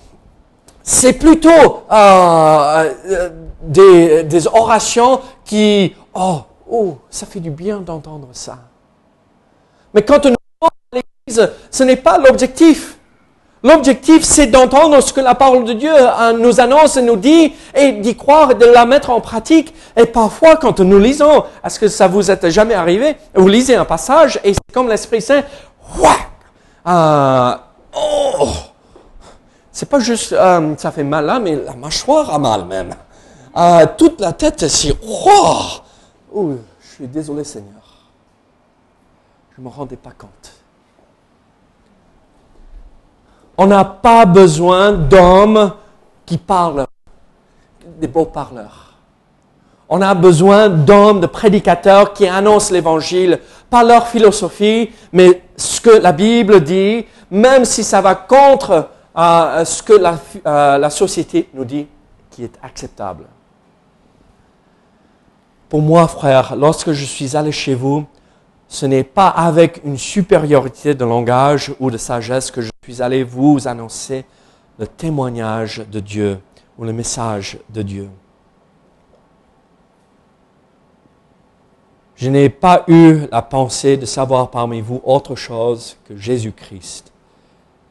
c'est 0.83 1.13
plutôt 1.13 1.85
euh, 1.91 2.93
euh, 3.07 4.23
des, 4.25 4.47
orations 4.49 5.21
qui, 5.45 5.95
oh, 6.15 6.41
oh, 6.71 6.99
ça 7.09 7.27
fait 7.27 7.41
du 7.41 7.51
bien 7.51 7.81
d'entendre 7.81 8.29
ça. 8.33 8.59
Mais 9.95 10.03
quand 10.03 10.27
nous 10.27 10.37
à 10.63 10.69
l'Église, 10.93 11.51
ce 11.71 11.85
n'est 11.85 11.97
pas 11.97 12.19
l'objectif. 12.19 12.99
L'objectif, 13.63 14.23
c'est 14.23 14.47
d'entendre 14.47 15.01
ce 15.03 15.13
que 15.13 15.21
la 15.21 15.35
parole 15.35 15.65
de 15.65 15.75
Dieu 15.75 15.93
euh, 15.93 16.33
nous 16.33 16.61
annonce 16.61 16.97
et 16.97 17.03
nous 17.03 17.17
dit, 17.17 17.53
et 17.75 17.93
d'y 17.93 18.17
croire 18.17 18.53
et 18.53 18.55
de 18.55 18.65
la 18.65 18.87
mettre 18.87 19.11
en 19.11 19.21
pratique. 19.21 19.75
Et 19.97 20.07
parfois, 20.07 20.57
quand 20.57 20.81
nous 20.81 20.99
lisons, 20.99 21.45
est-ce 21.63 21.79
que 21.79 21.89
ça 21.89 22.09
vous 22.09 22.31
est 22.31 22.51
jamais 22.51 22.75
arrivé? 22.75 23.17
Vous 23.35 23.49
lisez 23.49 23.77
un 23.77 23.85
passage 23.85 24.41
et 24.45 24.55
c'est 24.55 24.73
comme 24.73 24.89
l'Esprit 24.89 25.21
Saint, 25.21 25.43
euh, 26.87 27.55
oh, 27.95 28.49
c'est 29.71 29.89
pas 29.89 30.01
juste, 30.01 30.33
euh, 30.33 30.75
ça 30.77 30.91
fait 30.91 31.05
mal 31.05 31.27
là, 31.27 31.39
mais 31.39 31.57
la 31.57 31.75
mâchoire 31.75 32.33
a 32.33 32.39
mal 32.39 32.65
même. 32.65 32.95
Euh, 33.57 33.87
toute 33.97 34.21
la 34.21 34.33
tête, 34.33 34.67
c'est, 34.69 34.95
oh, 35.03 36.55
je 36.81 36.89
suis 36.95 37.07
désolé 37.07 37.45
Seigneur. 37.45 37.83
Je 39.57 39.63
me 39.63 39.69
rendais 39.69 39.97
pas 39.97 40.13
compte. 40.17 40.60
On 43.63 43.67
n'a 43.67 43.85
pas 43.85 44.25
besoin 44.25 44.93
d'hommes 44.93 45.75
qui 46.25 46.39
parlent, 46.39 46.87
des 48.01 48.09
beaux 48.09 48.25
parleurs. 48.25 48.95
On 49.87 50.01
a 50.01 50.15
besoin 50.15 50.71
d'hommes, 50.71 51.21
de 51.21 51.27
prédicateurs 51.27 52.15
qui 52.15 52.27
annoncent 52.27 52.73
l'évangile, 52.73 53.39
pas 53.69 53.85
leur 53.85 54.07
philosophie, 54.07 54.89
mais 55.13 55.43
ce 55.59 55.79
que 55.83 55.91
la 55.91 56.13
Bible 56.13 56.63
dit, 56.63 57.05
même 57.31 57.67
si 57.67 57.85
ça 57.85 58.01
va 58.01 58.15
contre 58.15 58.89
euh, 59.19 59.65
ce 59.67 59.83
que 59.83 59.93
euh, 59.93 60.79
la 60.79 60.89
société 60.89 61.51
nous 61.53 61.67
dit 61.67 61.87
qui 62.31 62.45
est 62.45 62.59
acceptable. 62.63 63.27
Pour 65.69 65.83
moi, 65.83 66.09
frère, 66.09 66.57
lorsque 66.57 66.93
je 66.93 67.05
suis 67.05 67.37
allé 67.37 67.53
chez 67.53 67.75
vous, 67.75 68.07
ce 68.71 68.87
n'est 68.87 69.05
pas 69.05 69.27
avec 69.27 69.81
une 69.85 69.99
supériorité 69.99 70.95
de 70.95 71.05
langage 71.05 71.75
ou 71.81 71.91
de 71.91 71.97
sagesse 71.97 72.53
que 72.53 72.63
je 72.63 72.71
suis 72.85 73.03
allé 73.03 73.25
vous 73.25 73.67
annoncer 73.67 74.25
le 74.79 74.87
témoignage 74.87 75.85
de 75.91 75.99
Dieu 75.99 76.39
ou 76.79 76.85
le 76.85 76.93
message 76.93 77.59
de 77.69 77.83
Dieu. 77.83 78.09
Je 82.15 82.31
n'ai 82.31 82.49
pas 82.49 82.85
eu 82.87 83.27
la 83.33 83.43
pensée 83.43 83.97
de 83.97 84.07
savoir 84.07 84.53
parmi 84.53 84.81
vous 84.81 85.01
autre 85.03 85.35
chose 85.35 85.97
que 86.05 86.17
Jésus-Christ 86.17 87.13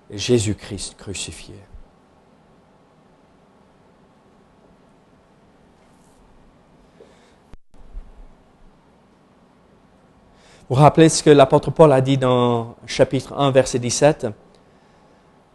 et 0.09 0.17
Jésus-Christ 0.17 0.95
crucifié. 0.97 1.55
Vous 10.69 10.75
rappelez 10.75 11.09
ce 11.09 11.23
que 11.23 11.31
l'apôtre 11.31 11.71
Paul 11.71 11.91
a 11.91 11.99
dit 11.99 12.19
dans 12.19 12.75
chapitre 12.85 13.33
1, 13.35 13.49
verset 13.49 13.79
17 13.79 14.27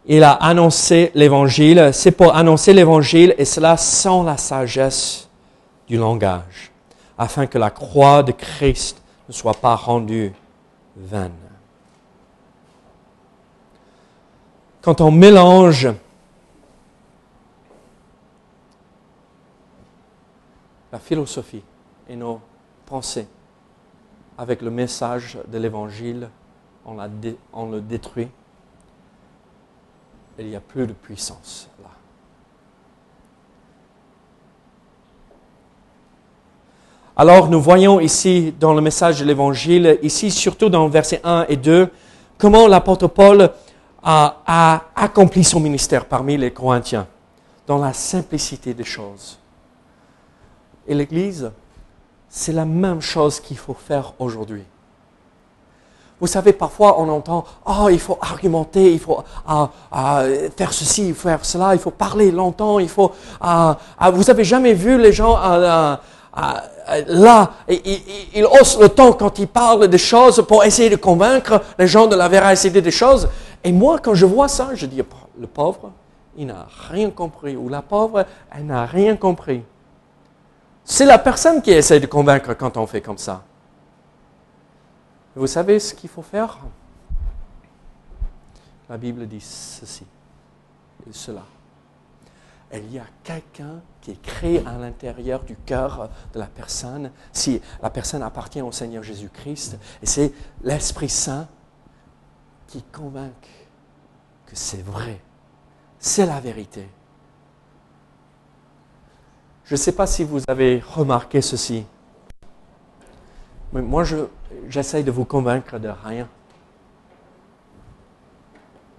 Il 0.07 0.25
a 0.25 0.33
annoncé 0.33 1.11
l'évangile, 1.15 1.91
c'est 1.93 2.11
pour 2.11 2.35
annoncer 2.35 2.73
l'évangile 2.73 3.33
et 3.37 3.45
cela 3.45 3.77
sans 3.77 4.23
la 4.23 4.35
sagesse 4.35 5.29
du 5.87 5.95
langage, 5.95 6.73
afin 7.17 7.47
que 7.47 7.57
la 7.57 7.69
croix 7.69 8.23
de 8.23 8.33
Christ 8.33 9.01
ne 9.29 9.33
soit 9.33 9.53
pas 9.53 9.75
rendue 9.75 10.33
vaine. 10.97 11.31
Quand 14.81 14.99
on 14.99 15.11
mélange 15.11 15.87
la 20.91 20.99
philosophie 20.99 21.63
et 22.09 22.17
nos 22.17 22.41
pensées, 22.85 23.27
avec 24.37 24.61
le 24.61 24.69
message 24.69 25.37
de 25.47 25.57
l'Évangile, 25.57 26.29
on, 26.85 27.69
le 27.69 27.81
détruit. 27.81 28.27
il 30.37 30.47
n'y 30.47 30.55
a 30.55 30.59
plus 30.59 30.85
de 30.85 30.93
puissance 30.93 31.69
là. 31.81 31.89
Alors 37.17 37.49
nous 37.49 37.61
voyons 37.61 37.99
ici 37.99 38.53
dans 38.59 38.73
le 38.73 38.81
message 38.81 39.21
de 39.21 39.25
l'Évangile, 39.25 39.97
ici 40.03 40.29
surtout 40.29 40.69
dans 40.69 40.87
versets 40.89 41.21
1 41.23 41.45
et 41.47 41.55
2, 41.55 41.89
comment 42.37 42.67
l'apôtre 42.67 43.07
Paul 43.07 43.49
a 44.03 44.83
accompli 44.95 45.43
son 45.43 45.59
ministère 45.59 46.05
parmi 46.05 46.37
les 46.37 46.51
Corinthiens, 46.51 47.07
dans 47.65 47.79
la 47.79 47.93
simplicité 47.93 48.73
des 48.75 48.83
choses. 48.83 49.39
Et 50.87 50.93
l'Église, 50.93 51.51
c'est 52.35 52.51
la 52.51 52.65
même 52.65 52.99
chose 52.99 53.39
qu'il 53.39 53.57
faut 53.57 53.73
faire 53.73 54.11
aujourd'hui. 54.19 54.63
Vous 56.19 56.27
savez, 56.27 56.51
parfois 56.51 56.99
on 56.99 57.07
entend, 57.07 57.45
oh, 57.65 57.87
il 57.89 57.99
faut 57.99 58.17
argumenter, 58.19 58.91
il 58.91 58.99
faut 58.99 59.23
ah, 59.47 59.69
ah, 59.89 60.23
faire 60.57 60.73
ceci, 60.73 61.07
il 61.07 61.13
faut 61.13 61.29
faire 61.29 61.45
cela, 61.45 61.73
il 61.73 61.79
faut 61.79 61.91
parler 61.91 62.31
longtemps, 62.31 62.79
il 62.79 62.89
faut... 62.89 63.13
Vous 63.41 64.29
avez 64.29 64.43
jamais 64.43 64.73
vu 64.73 65.01
les 65.01 65.13
gens 65.13 65.37
là, 65.37 66.01
ils, 67.69 68.45
haussent 68.45 68.79
le 68.81 68.89
ton 68.89 69.13
quand 69.13 69.39
ils 69.39 69.47
parlent 69.47 69.87
des 69.87 69.97
choses 69.97 70.43
pour 70.45 70.65
essayer 70.65 70.89
de 70.89 70.97
convaincre 70.97 71.61
les 71.79 71.87
gens 71.87 72.07
de 72.07 72.17
la 72.17 72.27
véracité 72.27 72.81
des 72.81 72.91
choses. 72.91 73.29
Et 73.63 73.71
moi, 73.71 73.99
quand 73.99 74.13
je 74.13 74.25
vois 74.25 74.49
ça, 74.49 74.71
je 74.73 74.85
dis, 74.85 75.01
le 75.39 75.47
pauvre, 75.47 75.91
il 76.35 76.47
n'a 76.47 76.67
rien 76.89 77.11
compris, 77.11 77.55
ou 77.55 77.69
la 77.69 77.81
pauvre, 77.81 78.25
elle 78.53 78.65
n'a 78.65 78.85
rien 78.85 79.15
compris. 79.15 79.63
C'est 80.85 81.05
la 81.05 81.17
personne 81.17 81.63
qui 81.63 81.71
essaie 81.71 81.99
de 81.99 82.05
convaincre 82.05 82.53
quand 82.53 82.77
on 82.77 82.85
fait 82.85 83.01
comme 83.01 83.17
ça. 83.17 83.43
Vous 85.35 85.47
savez 85.47 85.79
ce 85.79 85.95
qu'il 85.95 86.09
faut 86.09 86.21
faire? 86.21 86.59
La 88.87 88.97
Bible 88.97 89.27
dit 89.27 89.41
ceci 89.41 90.05
et 91.09 91.11
cela. 91.11 91.41
Il 92.71 92.91
y 92.91 92.99
a 92.99 93.05
quelqu'un 93.23 93.81
qui 94.01 94.11
est 94.11 94.21
créé 94.21 94.63
à 94.65 94.77
l'intérieur 94.77 95.43
du 95.43 95.55
cœur 95.55 96.09
de 96.33 96.39
la 96.39 96.45
personne, 96.45 97.11
si 97.31 97.61
la 97.81 97.89
personne 97.89 98.21
appartient 98.21 98.61
au 98.61 98.71
Seigneur 98.71 99.01
Jésus-Christ, 99.01 99.77
et 100.01 100.05
c'est 100.05 100.33
l'Esprit 100.61 101.09
Saint 101.09 101.47
qui 102.67 102.83
convainc 102.83 103.47
que 104.45 104.55
c'est 104.55 104.83
vrai, 104.83 105.21
c'est 105.99 106.25
la 106.25 106.39
vérité. 106.39 106.87
Je 109.65 109.73
ne 109.73 109.77
sais 109.77 109.93
pas 109.93 110.05
si 110.05 110.23
vous 110.23 110.41
avez 110.47 110.79
remarqué 110.79 111.41
ceci, 111.41 111.85
mais 113.73 113.81
moi 113.81 114.03
j'essaye 114.69 115.03
de 115.03 115.09
vous 115.09 115.25
convaincre 115.25 115.79
de 115.79 115.89
rien. 115.89 116.29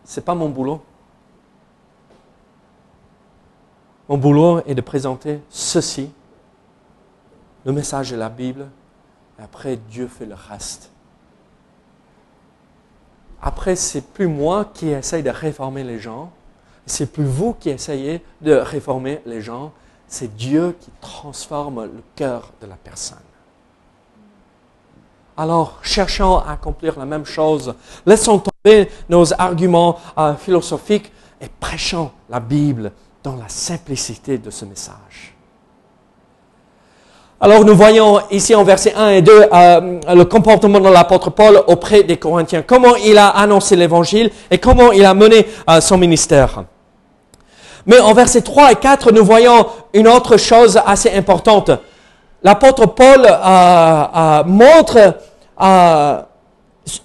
Ce 0.04 0.18
n'est 0.18 0.24
pas 0.24 0.34
mon 0.34 0.48
boulot. 0.48 0.82
Mon 4.08 4.18
boulot 4.18 4.60
est 4.66 4.74
de 4.74 4.80
présenter 4.80 5.40
ceci, 5.50 6.12
le 7.64 7.72
message 7.72 8.10
de 8.10 8.16
la 8.16 8.28
Bible, 8.28 8.68
et 9.38 9.42
après 9.42 9.76
Dieu 9.76 10.08
fait 10.08 10.26
le 10.26 10.34
reste. 10.34 10.90
Après, 13.40 13.76
c'est 13.76 14.00
plus 14.00 14.26
moi 14.26 14.64
qui 14.64 14.88
essaye 14.88 15.22
de 15.22 15.30
réformer 15.30 15.84
les 15.84 16.00
gens, 16.00 16.32
c'est 16.86 17.12
plus 17.12 17.24
vous 17.24 17.54
qui 17.54 17.70
essayez 17.70 18.24
de 18.40 18.52
réformer 18.52 19.20
les 19.26 19.40
gens, 19.40 19.72
c'est 20.08 20.34
Dieu 20.36 20.76
qui 20.80 20.90
transforme 21.00 21.84
le 21.84 22.02
cœur 22.14 22.52
de 22.60 22.66
la 22.66 22.76
personne. 22.76 23.18
Alors, 25.36 25.78
cherchons 25.82 26.38
à 26.38 26.52
accomplir 26.52 26.98
la 26.98 27.04
même 27.04 27.26
chose. 27.26 27.74
Laissons 28.06 28.38
tomber 28.38 28.88
nos 29.08 29.32
arguments 29.34 29.98
euh, 30.16 30.34
philosophiques 30.34 31.12
et 31.40 31.48
prêchons 31.60 32.10
la 32.30 32.40
Bible 32.40 32.92
dans 33.22 33.36
la 33.36 33.48
simplicité 33.48 34.38
de 34.38 34.50
ce 34.50 34.64
message. 34.64 35.36
Alors 37.38 37.66
nous 37.66 37.76
voyons 37.76 38.20
ici 38.30 38.54
en 38.54 38.64
versets 38.64 38.94
1 38.94 39.08
et 39.10 39.22
2 39.22 39.32
euh, 39.52 40.00
le 40.14 40.24
comportement 40.24 40.80
de 40.80 40.88
l'apôtre 40.88 41.28
Paul 41.28 41.62
auprès 41.66 42.02
des 42.02 42.16
Corinthiens, 42.16 42.62
comment 42.62 42.96
il 42.96 43.18
a 43.18 43.28
annoncé 43.28 43.76
l'évangile 43.76 44.30
et 44.50 44.56
comment 44.56 44.90
il 44.90 45.04
a 45.04 45.12
mené 45.12 45.46
euh, 45.68 45.82
son 45.82 45.98
ministère. 45.98 46.64
Mais 47.86 48.00
en 48.00 48.12
versets 48.12 48.42
3 48.42 48.72
et 48.72 48.76
4, 48.76 49.12
nous 49.12 49.24
voyons 49.24 49.66
une 49.94 50.08
autre 50.08 50.36
chose 50.36 50.80
assez 50.84 51.12
importante. 51.12 51.70
L'apôtre 52.42 52.86
Paul 52.86 53.26
euh, 53.26 54.44
montre 54.44 55.14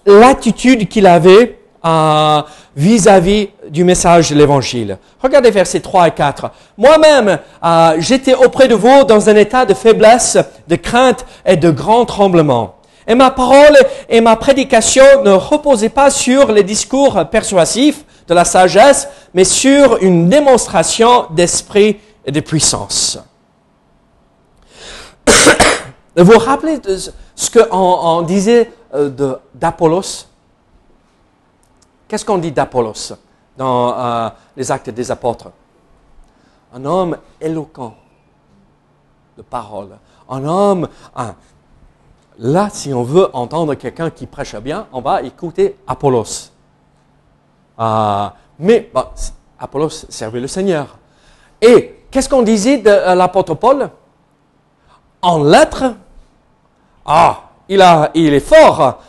l'attitude 0.05 0.87
qu'il 0.87 1.07
avait 1.07 1.57
vis-à-vis 2.75 3.49
du 3.69 3.83
message 3.83 4.29
de 4.29 4.35
l'Évangile. 4.35 4.97
Regardez 5.21 5.51
versets 5.51 5.79
3 5.79 6.07
et 6.07 6.11
4. 6.11 6.51
Moi-même, 6.77 7.39
euh, 7.63 7.95
j'étais 7.99 8.33
auprès 8.33 8.67
de 8.67 8.75
vous 8.75 9.03
dans 9.03 9.29
un 9.29 9.35
état 9.35 9.65
de 9.65 9.73
faiblesse, 9.73 10.37
de 10.67 10.75
crainte 10.75 11.25
et 11.45 11.57
de 11.57 11.69
grand 11.69 12.05
tremblement. 12.05 12.75
Et 13.07 13.15
ma 13.15 13.31
parole 13.31 13.77
et 14.09 14.21
ma 14.21 14.35
prédication 14.35 15.23
ne 15.23 15.31
reposaient 15.31 15.89
pas 15.89 16.11
sur 16.11 16.51
les 16.51 16.63
discours 16.63 17.25
persuasifs 17.29 18.03
de 18.27 18.33
la 18.33 18.45
sagesse, 18.45 19.07
mais 19.33 19.43
sur 19.43 19.97
une 20.01 20.29
démonstration 20.29 21.25
d'esprit 21.31 21.99
et 22.25 22.31
de 22.31 22.39
puissance. 22.39 23.17
vous 26.15 26.23
vous 26.25 26.37
rappelez 26.39 26.79
ce 27.35 27.49
qu'on 27.49 28.21
disait 28.21 28.71
euh, 28.93 29.35
d'Apollos? 29.55 30.27
Qu'est-ce 32.07 32.25
qu'on 32.25 32.37
dit 32.37 32.51
d'Apollos 32.51 33.13
dans 33.57 33.97
euh, 33.97 34.29
les 34.55 34.71
actes 34.71 34.91
des 34.91 35.09
apôtres? 35.09 35.49
Un 36.73 36.85
homme 36.85 37.17
éloquent 37.39 37.95
de 39.37 39.41
parole. 39.41 39.97
Un 40.29 40.45
homme... 40.45 40.87
là, 42.41 42.69
si 42.71 42.93
on 42.93 43.03
veut 43.03 43.29
entendre 43.33 43.75
quelqu'un 43.75 44.09
qui 44.09 44.25
prêche 44.25 44.55
bien, 44.57 44.87
on 44.91 44.99
va 44.99 45.21
écouter 45.21 45.77
Apollos. 45.87 46.51
Euh, 47.79 48.27
mais 48.59 48.91
Apollos 49.59 50.05
servait 50.09 50.39
le 50.39 50.47
Seigneur. 50.47 50.97
Et 51.61 52.03
qu'est-ce 52.09 52.27
qu'on 52.27 52.41
disait 52.41 52.79
de 52.79 52.89
euh, 52.89 53.15
l'apôtre 53.15 53.53
Paul? 53.53 53.89
En 55.21 55.43
lettres, 55.43 55.93
ah, 57.05 57.43
il, 57.69 57.81
a, 57.81 58.09
il 58.15 58.33
est 58.33 58.39
fort. 58.39 58.99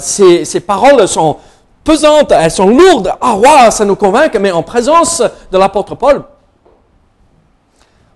ses, 0.00 0.44
ses 0.44 0.60
paroles 0.60 1.06
sont, 1.06 1.38
pesantes, 1.84 2.32
elles 2.32 2.50
sont 2.50 2.68
lourdes. 2.68 3.12
Ah, 3.20 3.36
waouh, 3.36 3.70
ça 3.70 3.84
nous 3.84 3.96
convainc, 3.96 4.34
mais 4.36 4.50
en 4.50 4.64
présence 4.64 5.22
de 5.50 5.58
l'apôtre 5.58 5.94
Paul, 5.94 6.24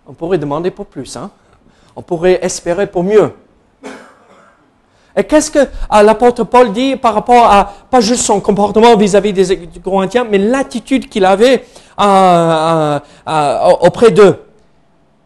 on 0.07 0.13
pourrait 0.13 0.39
demander 0.39 0.73
pour 0.73 0.87
plus. 0.87 1.17
Hein? 1.17 1.31
On 1.95 2.03
pourrait 2.03 2.45
espérer 2.45 2.89
pour 2.89 3.05
mieux. 3.05 3.33
Et 5.17 5.25
qu'est-ce 5.25 5.51
que 5.51 5.59
euh, 5.61 6.03
l'apôtre 6.03 6.45
Paul 6.45 6.73
dit 6.73 6.97
par 6.97 7.15
rapport 7.15 7.45
à, 7.45 7.73
pas 7.91 8.01
juste 8.01 8.23
son 8.23 8.41
comportement 8.41 8.97
vis-à-vis 8.97 9.33
des 9.33 9.81
Corinthiens, 9.83 10.27
mais 10.31 10.39
l'attitude 10.39 11.09
qu'il 11.09 11.25
avait 11.25 11.65
euh, 11.99 12.99
euh, 13.29 13.59
auprès 13.81 14.11
d'eux 14.11 14.45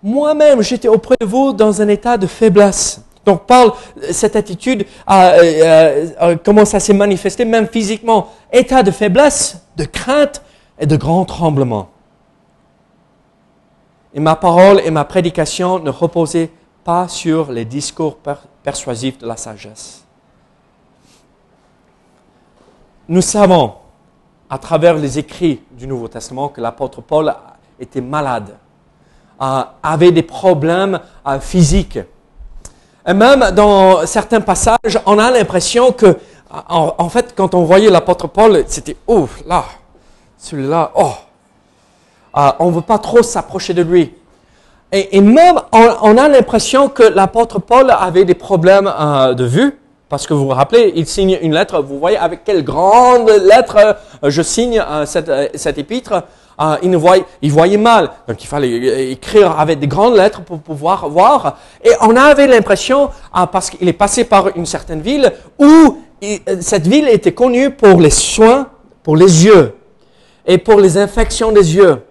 Moi-même, 0.03 0.62
j'étais 0.62 0.88
auprès 0.88 1.16
de 1.20 1.26
vous 1.26 1.53
dans 1.53 1.83
un 1.83 1.88
état 1.88 2.16
de 2.16 2.26
faiblesse. 2.26 3.03
Donc 3.26 3.46
parle, 3.46 3.72
cette 4.11 4.35
attitude 4.35 4.87
euh, 5.11 5.14
euh, 5.14 6.07
euh, 6.22 6.37
comment 6.42 6.64
ça 6.64 6.81
s'est 6.81 6.94
manifesté 6.94 7.44
même 7.44 7.68
physiquement. 7.68 8.29
État 8.53 8.83
de 8.83 8.90
faiblesse, 8.90 9.62
de 9.76 9.85
crainte 9.85 10.42
et 10.79 10.87
de 10.87 10.96
grand 10.96 11.24
tremblement. 11.24 11.88
Et 14.14 14.20
ma 14.20 14.37
parole 14.37 14.81
et 14.85 14.90
ma 14.90 15.05
prédication 15.05 15.79
ne 15.79 15.90
reposaient 15.90 16.50
pas 16.83 17.09
sur 17.09 17.53
les 17.53 17.64
discours 17.64 18.16
persuasifs 18.62 19.18
de 19.18 19.27
la 19.27 19.37
sagesse. 19.37 20.05
Nous 23.09 23.23
savons, 23.23 23.75
à 24.49 24.59
travers 24.59 24.94
les 24.94 25.18
écrits 25.18 25.62
du 25.73 25.87
Nouveau 25.87 26.09
Testament, 26.09 26.49
que 26.49 26.61
l'apôtre 26.61 27.01
Paul 27.01 27.35
était 27.79 28.01
malade, 28.01 28.57
avait 29.38 30.12
des 30.12 30.23
problèmes 30.23 31.01
physiques 31.40 31.99
et 33.07 33.14
même 33.14 33.51
dans 33.53 34.07
certains 34.07 34.40
passages, 34.40 35.01
on 35.07 35.18
a 35.18 35.31
l'impression 35.31 35.92
que, 35.92 36.18
en, 36.68 37.09
fait, 37.09 37.35
quand 37.35 37.55
on 37.55 37.64
voyait 37.64 37.90
l'apôtre 37.90 38.27
Paul, 38.29 38.64
c'était, 38.66 38.96
oh, 39.07 39.29
là, 39.46 39.64
celui-là, 40.37 40.92
oh, 40.94 41.12
ah, 42.33 42.57
on 42.61 42.70
ne 42.70 42.75
veut 42.75 42.83
pas 42.83 42.99
trop 42.99 43.23
s'approcher 43.23 43.75
de 43.75 43.83
lui. 43.83 44.14
Et, 44.92 45.20
même, 45.20 45.57
on, 45.72 46.18
a 46.18 46.29
l'impression 46.29 46.88
que 46.88 47.05
l'apôtre 47.05 47.61
Paul 47.61 47.90
avait 47.96 48.24
des 48.24 48.35
problèmes 48.35 48.92
euh, 48.98 49.35
de 49.35 49.44
vue, 49.44 49.79
parce 50.09 50.26
que 50.26 50.35
vous 50.35 50.46
vous 50.46 50.48
rappelez, 50.48 50.92
il 50.96 51.07
signe 51.07 51.38
une 51.42 51.55
lettre, 51.55 51.81
vous 51.81 51.98
voyez 52.00 52.16
avec 52.16 52.42
quelle 52.42 52.64
grande 52.64 53.31
lettre 53.31 53.76
euh, 54.24 54.31
je 54.31 54.42
signe 54.42 54.83
euh, 54.85 55.07
cette, 55.07 55.31
cette 55.57 55.79
épître. 55.79 56.24
Il, 56.83 56.94
voyait, 56.94 57.24
il 57.40 57.50
voyait 57.50 57.79
mal. 57.79 58.11
Donc 58.29 58.44
il 58.44 58.46
fallait 58.46 59.12
écrire 59.12 59.59
avec 59.59 59.79
des 59.79 59.87
grandes 59.87 60.14
lettres 60.14 60.42
pour 60.42 60.59
pouvoir 60.59 61.09
voir. 61.09 61.57
Et 61.83 61.88
on 62.03 62.14
avait 62.16 62.46
l'impression, 62.46 63.09
parce 63.50 63.70
qu'il 63.70 63.88
est 63.88 63.94
passé 63.94 64.24
par 64.24 64.55
une 64.55 64.66
certaine 64.66 65.00
ville, 65.00 65.33
où 65.59 66.03
cette 66.61 66.87
ville 66.87 67.09
était 67.09 67.33
connue 67.33 67.70
pour 67.70 67.98
les 67.98 68.11
soins 68.11 68.66
pour 69.03 69.16
les 69.16 69.44
yeux 69.44 69.74
et 70.46 70.59
pour 70.59 70.81
les 70.81 70.96
infections 70.98 71.53
des 71.53 71.76
yeux. 71.76 72.03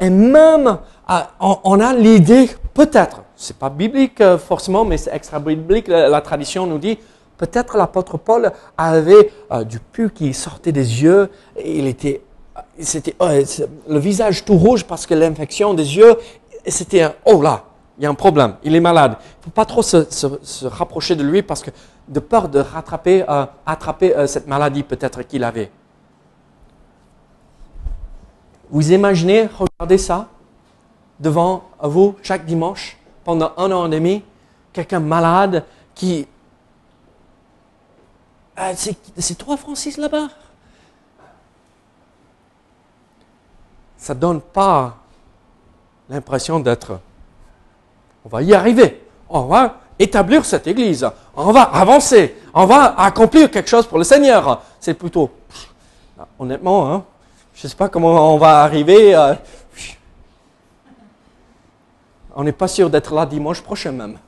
Et 0.00 0.10
même, 0.10 0.78
ah, 1.08 1.30
on, 1.40 1.80
a 1.80 1.94
l'idée, 1.94 2.50
peut-être, 2.74 3.22
c'est 3.34 3.56
pas 3.56 3.70
biblique 3.70 4.20
euh, 4.20 4.36
forcément, 4.36 4.84
mais 4.84 4.98
c'est 4.98 5.14
extra 5.14 5.38
biblique, 5.38 5.88
la, 5.88 6.20
tradition 6.20 6.66
nous 6.66 6.78
dit, 6.78 6.98
peut-être 7.38 7.78
l'apôtre 7.78 8.18
Paul 8.18 8.52
avait 8.76 9.32
euh, 9.50 9.64
du 9.64 9.80
pu 9.80 10.10
qui 10.10 10.34
sortait 10.34 10.72
des 10.72 11.02
yeux, 11.02 11.30
et 11.56 11.78
il 11.78 11.86
était 11.86 12.22
c'était 12.80 13.14
oh, 13.18 13.28
le 13.88 13.98
visage 13.98 14.44
tout 14.44 14.56
rouge 14.56 14.84
parce 14.84 15.06
que 15.06 15.14
l'infection 15.14 15.74
des 15.74 15.96
yeux, 15.96 16.16
c'était 16.66 17.08
oh 17.24 17.40
là, 17.42 17.64
il 17.98 18.04
y 18.04 18.06
a 18.06 18.10
un 18.10 18.14
problème, 18.14 18.54
il 18.62 18.74
est 18.76 18.80
malade. 18.80 19.16
Il 19.18 19.38
ne 19.38 19.44
faut 19.44 19.50
pas 19.50 19.64
trop 19.64 19.82
se, 19.82 20.66
rapprocher 20.66 21.16
de 21.16 21.24
lui 21.24 21.42
parce 21.42 21.62
que 21.62 21.70
de 22.06 22.20
peur 22.20 22.48
de 22.48 22.60
rattraper, 22.60 23.24
euh, 23.28 23.46
attraper 23.66 24.16
euh, 24.16 24.26
cette 24.26 24.46
maladie 24.46 24.82
peut-être 24.82 25.22
qu'il 25.22 25.42
avait. 25.44 25.70
Vous 28.70 28.92
imaginez, 28.92 29.48
regardez 29.58 29.98
ça? 29.98 30.28
Devant 31.20 31.64
vous 31.80 32.16
chaque 32.22 32.44
dimanche 32.44 32.96
pendant 33.24 33.52
un 33.56 33.70
an 33.72 33.86
et 33.86 33.90
demi, 33.90 34.24
quelqu'un 34.72 35.00
malade 35.00 35.64
qui... 35.94 36.26
Euh, 38.58 38.72
c'est 39.16 39.34
toi 39.36 39.56
Francis 39.56 39.96
là-bas? 39.96 40.28
Ça 43.96 44.14
ne 44.14 44.20
donne 44.20 44.40
pas 44.40 44.96
l'impression 46.08 46.60
d'être, 46.60 47.00
on 48.24 48.28
va 48.28 48.42
y 48.42 48.54
arriver, 48.54 49.04
on 49.28 49.42
va 49.42 49.80
établir 49.98 50.44
cette 50.44 50.66
Église, 50.66 51.08
on 51.34 51.50
va 51.52 51.62
avancer, 51.62 52.36
on 52.54 52.64
va 52.64 52.98
accomplir 52.98 53.50
quelque 53.50 53.68
chose 53.68 53.86
pour 53.86 53.98
le 53.98 54.04
Seigneur. 54.04 54.62
C'est 54.80 54.94
plutôt, 54.94 55.30
Ah, 56.18 56.26
honnêtement, 56.38 56.92
hein, 56.92 57.04
je 57.54 57.66
ne 57.66 57.70
sais 57.70 57.76
pas 57.76 57.88
comment 57.88 58.34
on 58.34 58.38
va 58.38 58.62
arriver. 58.62 59.14
euh, 59.14 59.34
on 62.34 62.44
n'est 62.44 62.52
pas 62.52 62.68
sûr 62.68 62.90
d'être 62.90 63.14
là 63.14 63.26
dimanche 63.26 63.62
prochain 63.62 63.92
même. 63.92 64.18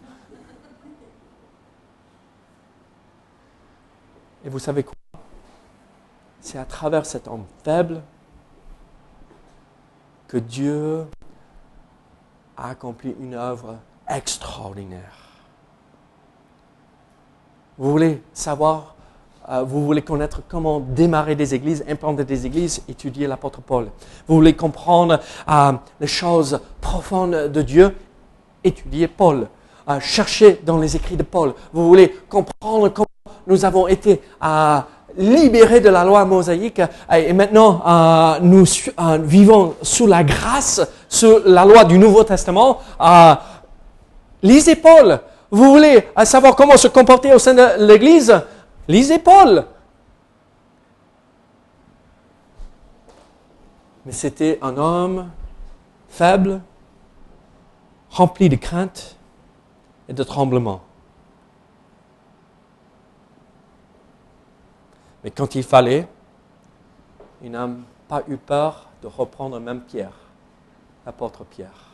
Et 4.45 4.49
vous 4.49 4.59
savez 4.59 4.83
quoi? 4.83 4.95
C'est 6.41 6.59
à 6.59 6.65
travers 6.65 7.05
cet 7.05 7.29
homme 7.29 7.45
faible 7.63 8.03
que 10.27 10.39
Dieu 10.39 11.07
a 12.57 12.71
accompli 12.71 13.15
une 13.21 13.35
œuvre 13.35 13.79
extraordinaire. 14.09 15.19
Vous 17.77 17.91
voulez 17.91 18.23
savoir, 18.33 18.95
vous 19.67 19.85
voulez 19.85 20.03
connaître 20.03 20.43
comment 20.49 20.81
démarrer 20.81 21.35
des 21.35 21.55
églises, 21.55 21.85
implanter 21.89 22.25
des 22.25 22.47
églises, 22.47 22.83
étudier 22.89 23.27
l'apôtre 23.27 23.61
Paul. 23.61 23.89
Vous 24.27 24.37
voulez 24.37 24.55
comprendre 24.55 25.19
euh, 25.49 25.73
les 26.01 26.07
choses 26.07 26.61
profondes 26.81 27.49
de 27.53 27.63
Dieu, 27.63 27.95
étudier 28.63 29.09
Paul. 29.09 29.49
Euh, 29.89 29.99
chercher 29.99 30.61
dans 30.65 30.79
les 30.79 30.95
écrits 30.95 31.17
de 31.17 31.23
Paul. 31.23 31.55
Vous 31.73 31.89
voulez 31.89 32.15
comprendre 32.29 32.91
comment 32.91 33.07
nous 33.47 33.65
avons 33.65 33.89
été 33.89 34.21
euh, 34.45 34.79
libérés 35.17 35.81
de 35.81 35.89
la 35.89 36.05
loi 36.05 36.25
mosaïque 36.25 36.81
euh, 36.81 37.15
et 37.17 37.33
maintenant 37.33 37.83
euh, 37.85 38.39
nous 38.43 38.65
euh, 38.65 39.19
vivons 39.23 39.75
sous 39.83 40.07
la 40.07 40.23
grâce, 40.23 40.81
sous 41.09 41.41
la 41.45 41.65
loi 41.65 41.85
du 41.85 41.99
Nouveau 41.99 42.23
Testament. 42.23 42.79
Euh, 43.01 43.35
lisez 44.43 44.77
Paul. 44.77 45.19
Vous 45.51 45.73
voulez 45.73 46.05
euh, 46.17 46.25
savoir 46.25 46.55
comment 46.55 46.77
se 46.77 46.87
comporter 46.89 47.33
au 47.35 47.39
sein 47.39 47.55
de 47.55 47.85
l'Église? 47.85 48.33
Lisez 48.91 49.21
Paul. 49.21 49.69
Mais 54.05 54.11
c'était 54.11 54.59
un 54.63 54.77
homme 54.77 55.31
faible, 56.09 56.61
rempli 58.11 58.49
de 58.49 58.57
crainte 58.57 59.17
et 60.09 60.13
de 60.13 60.25
tremblement. 60.25 60.81
Mais 65.23 65.31
quand 65.31 65.55
il 65.55 65.63
fallait, 65.63 66.09
il 67.43 67.53
n'a 67.53 67.69
pas 68.09 68.25
eu 68.27 68.39
peur 68.39 68.89
de 69.03 69.07
reprendre 69.07 69.61
même 69.61 69.83
Pierre, 69.83 70.19
l'apôtre 71.07 71.45
Pierre. 71.45 71.91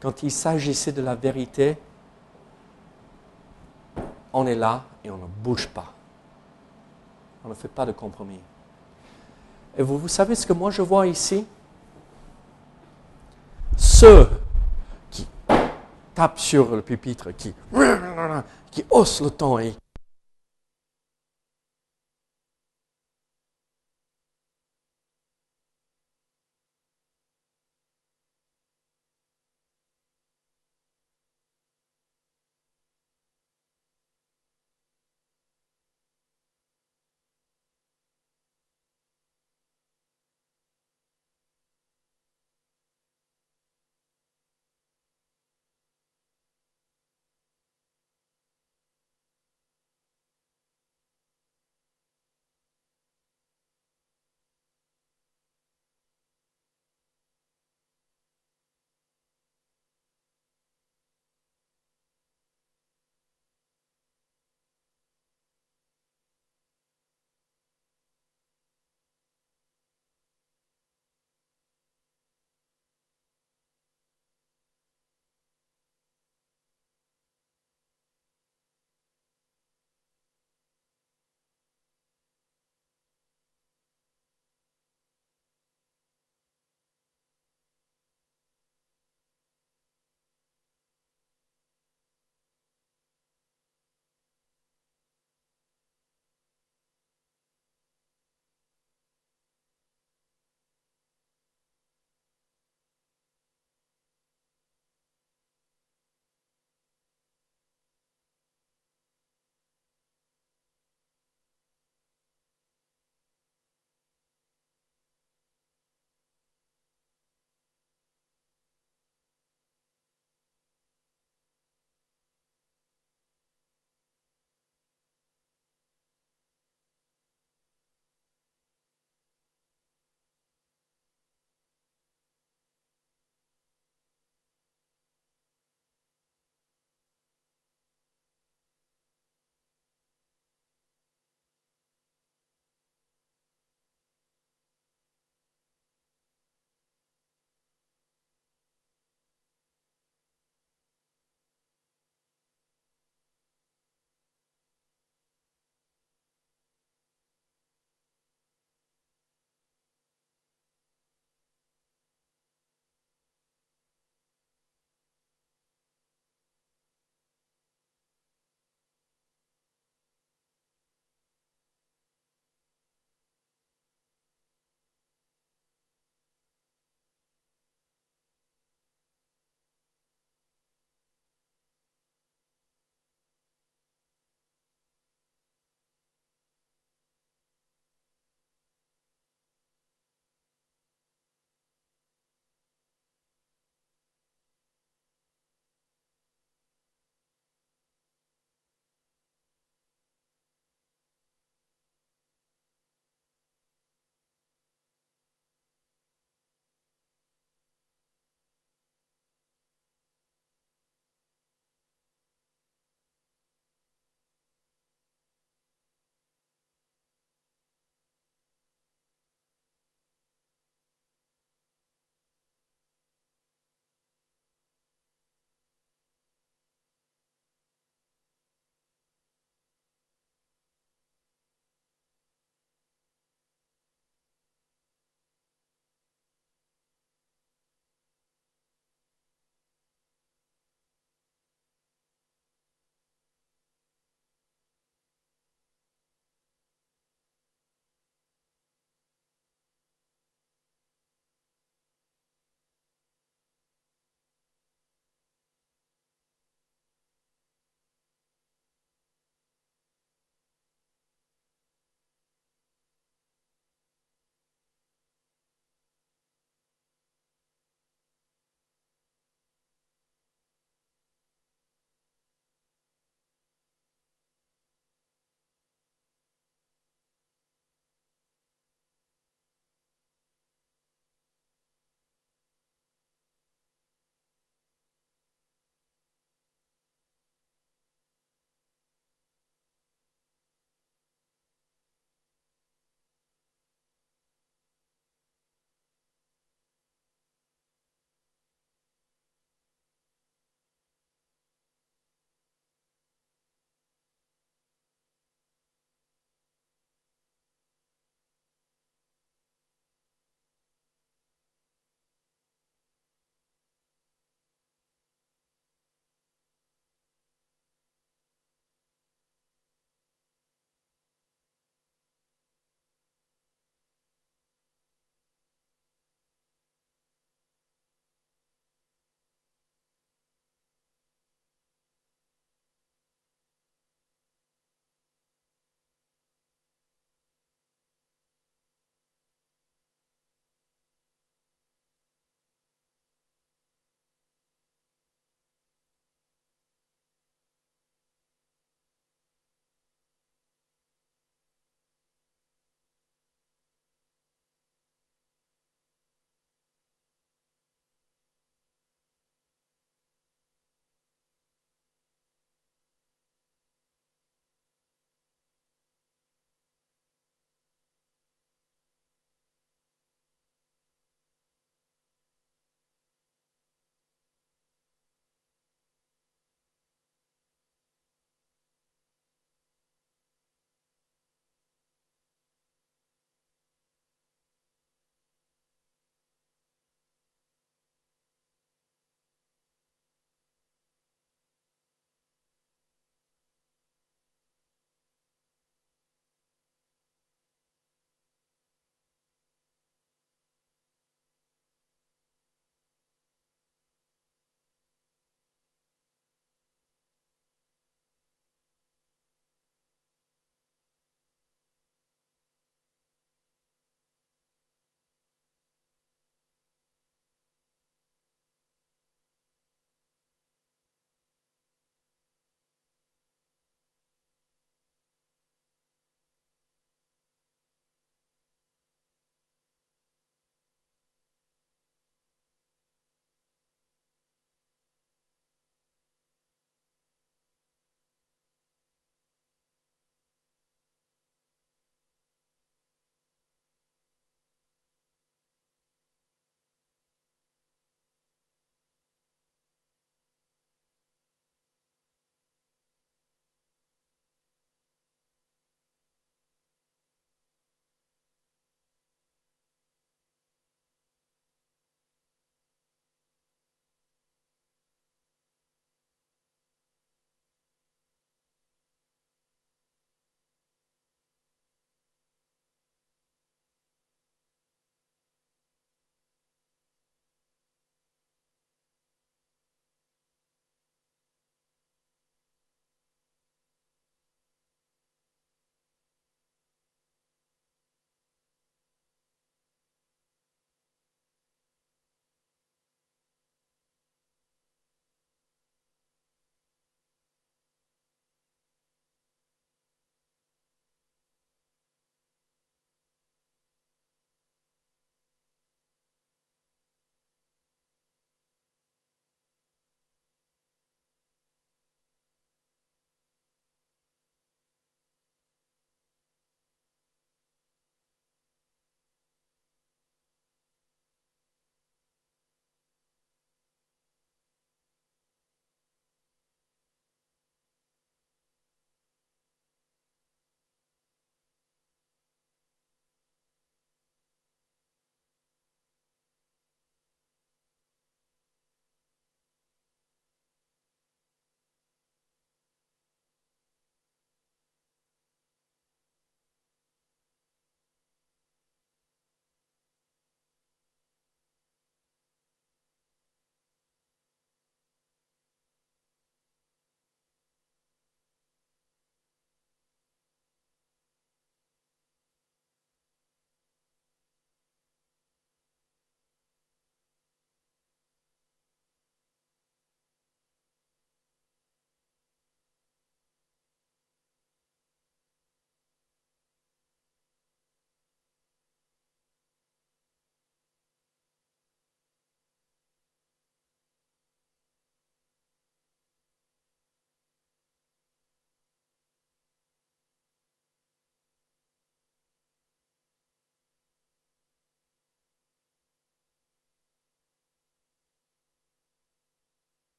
Quand 0.00 0.24
il 0.24 0.32
s'agissait 0.32 0.90
de 0.90 1.02
la 1.02 1.14
vérité, 1.14 1.78
on 4.34 4.46
est 4.46 4.56
là 4.56 4.84
et 5.04 5.10
on 5.10 5.16
ne 5.16 5.26
bouge 5.26 5.68
pas. 5.68 5.92
On 7.44 7.48
ne 7.48 7.54
fait 7.54 7.68
pas 7.68 7.86
de 7.86 7.92
compromis. 7.92 8.40
Et 9.78 9.82
vous, 9.82 10.08
savez 10.08 10.34
ce 10.34 10.46
que 10.46 10.52
moi 10.52 10.70
je 10.70 10.82
vois 10.82 11.06
ici? 11.06 11.46
Ceux 13.76 14.28
qui 15.10 15.26
tapent 16.14 16.38
sur 16.38 16.74
le 16.74 16.82
pupitre, 16.82 17.30
qui, 17.30 17.54
qui 18.70 18.84
haussent 18.90 19.20
le 19.20 19.30
ton 19.30 19.58
et 19.58 19.74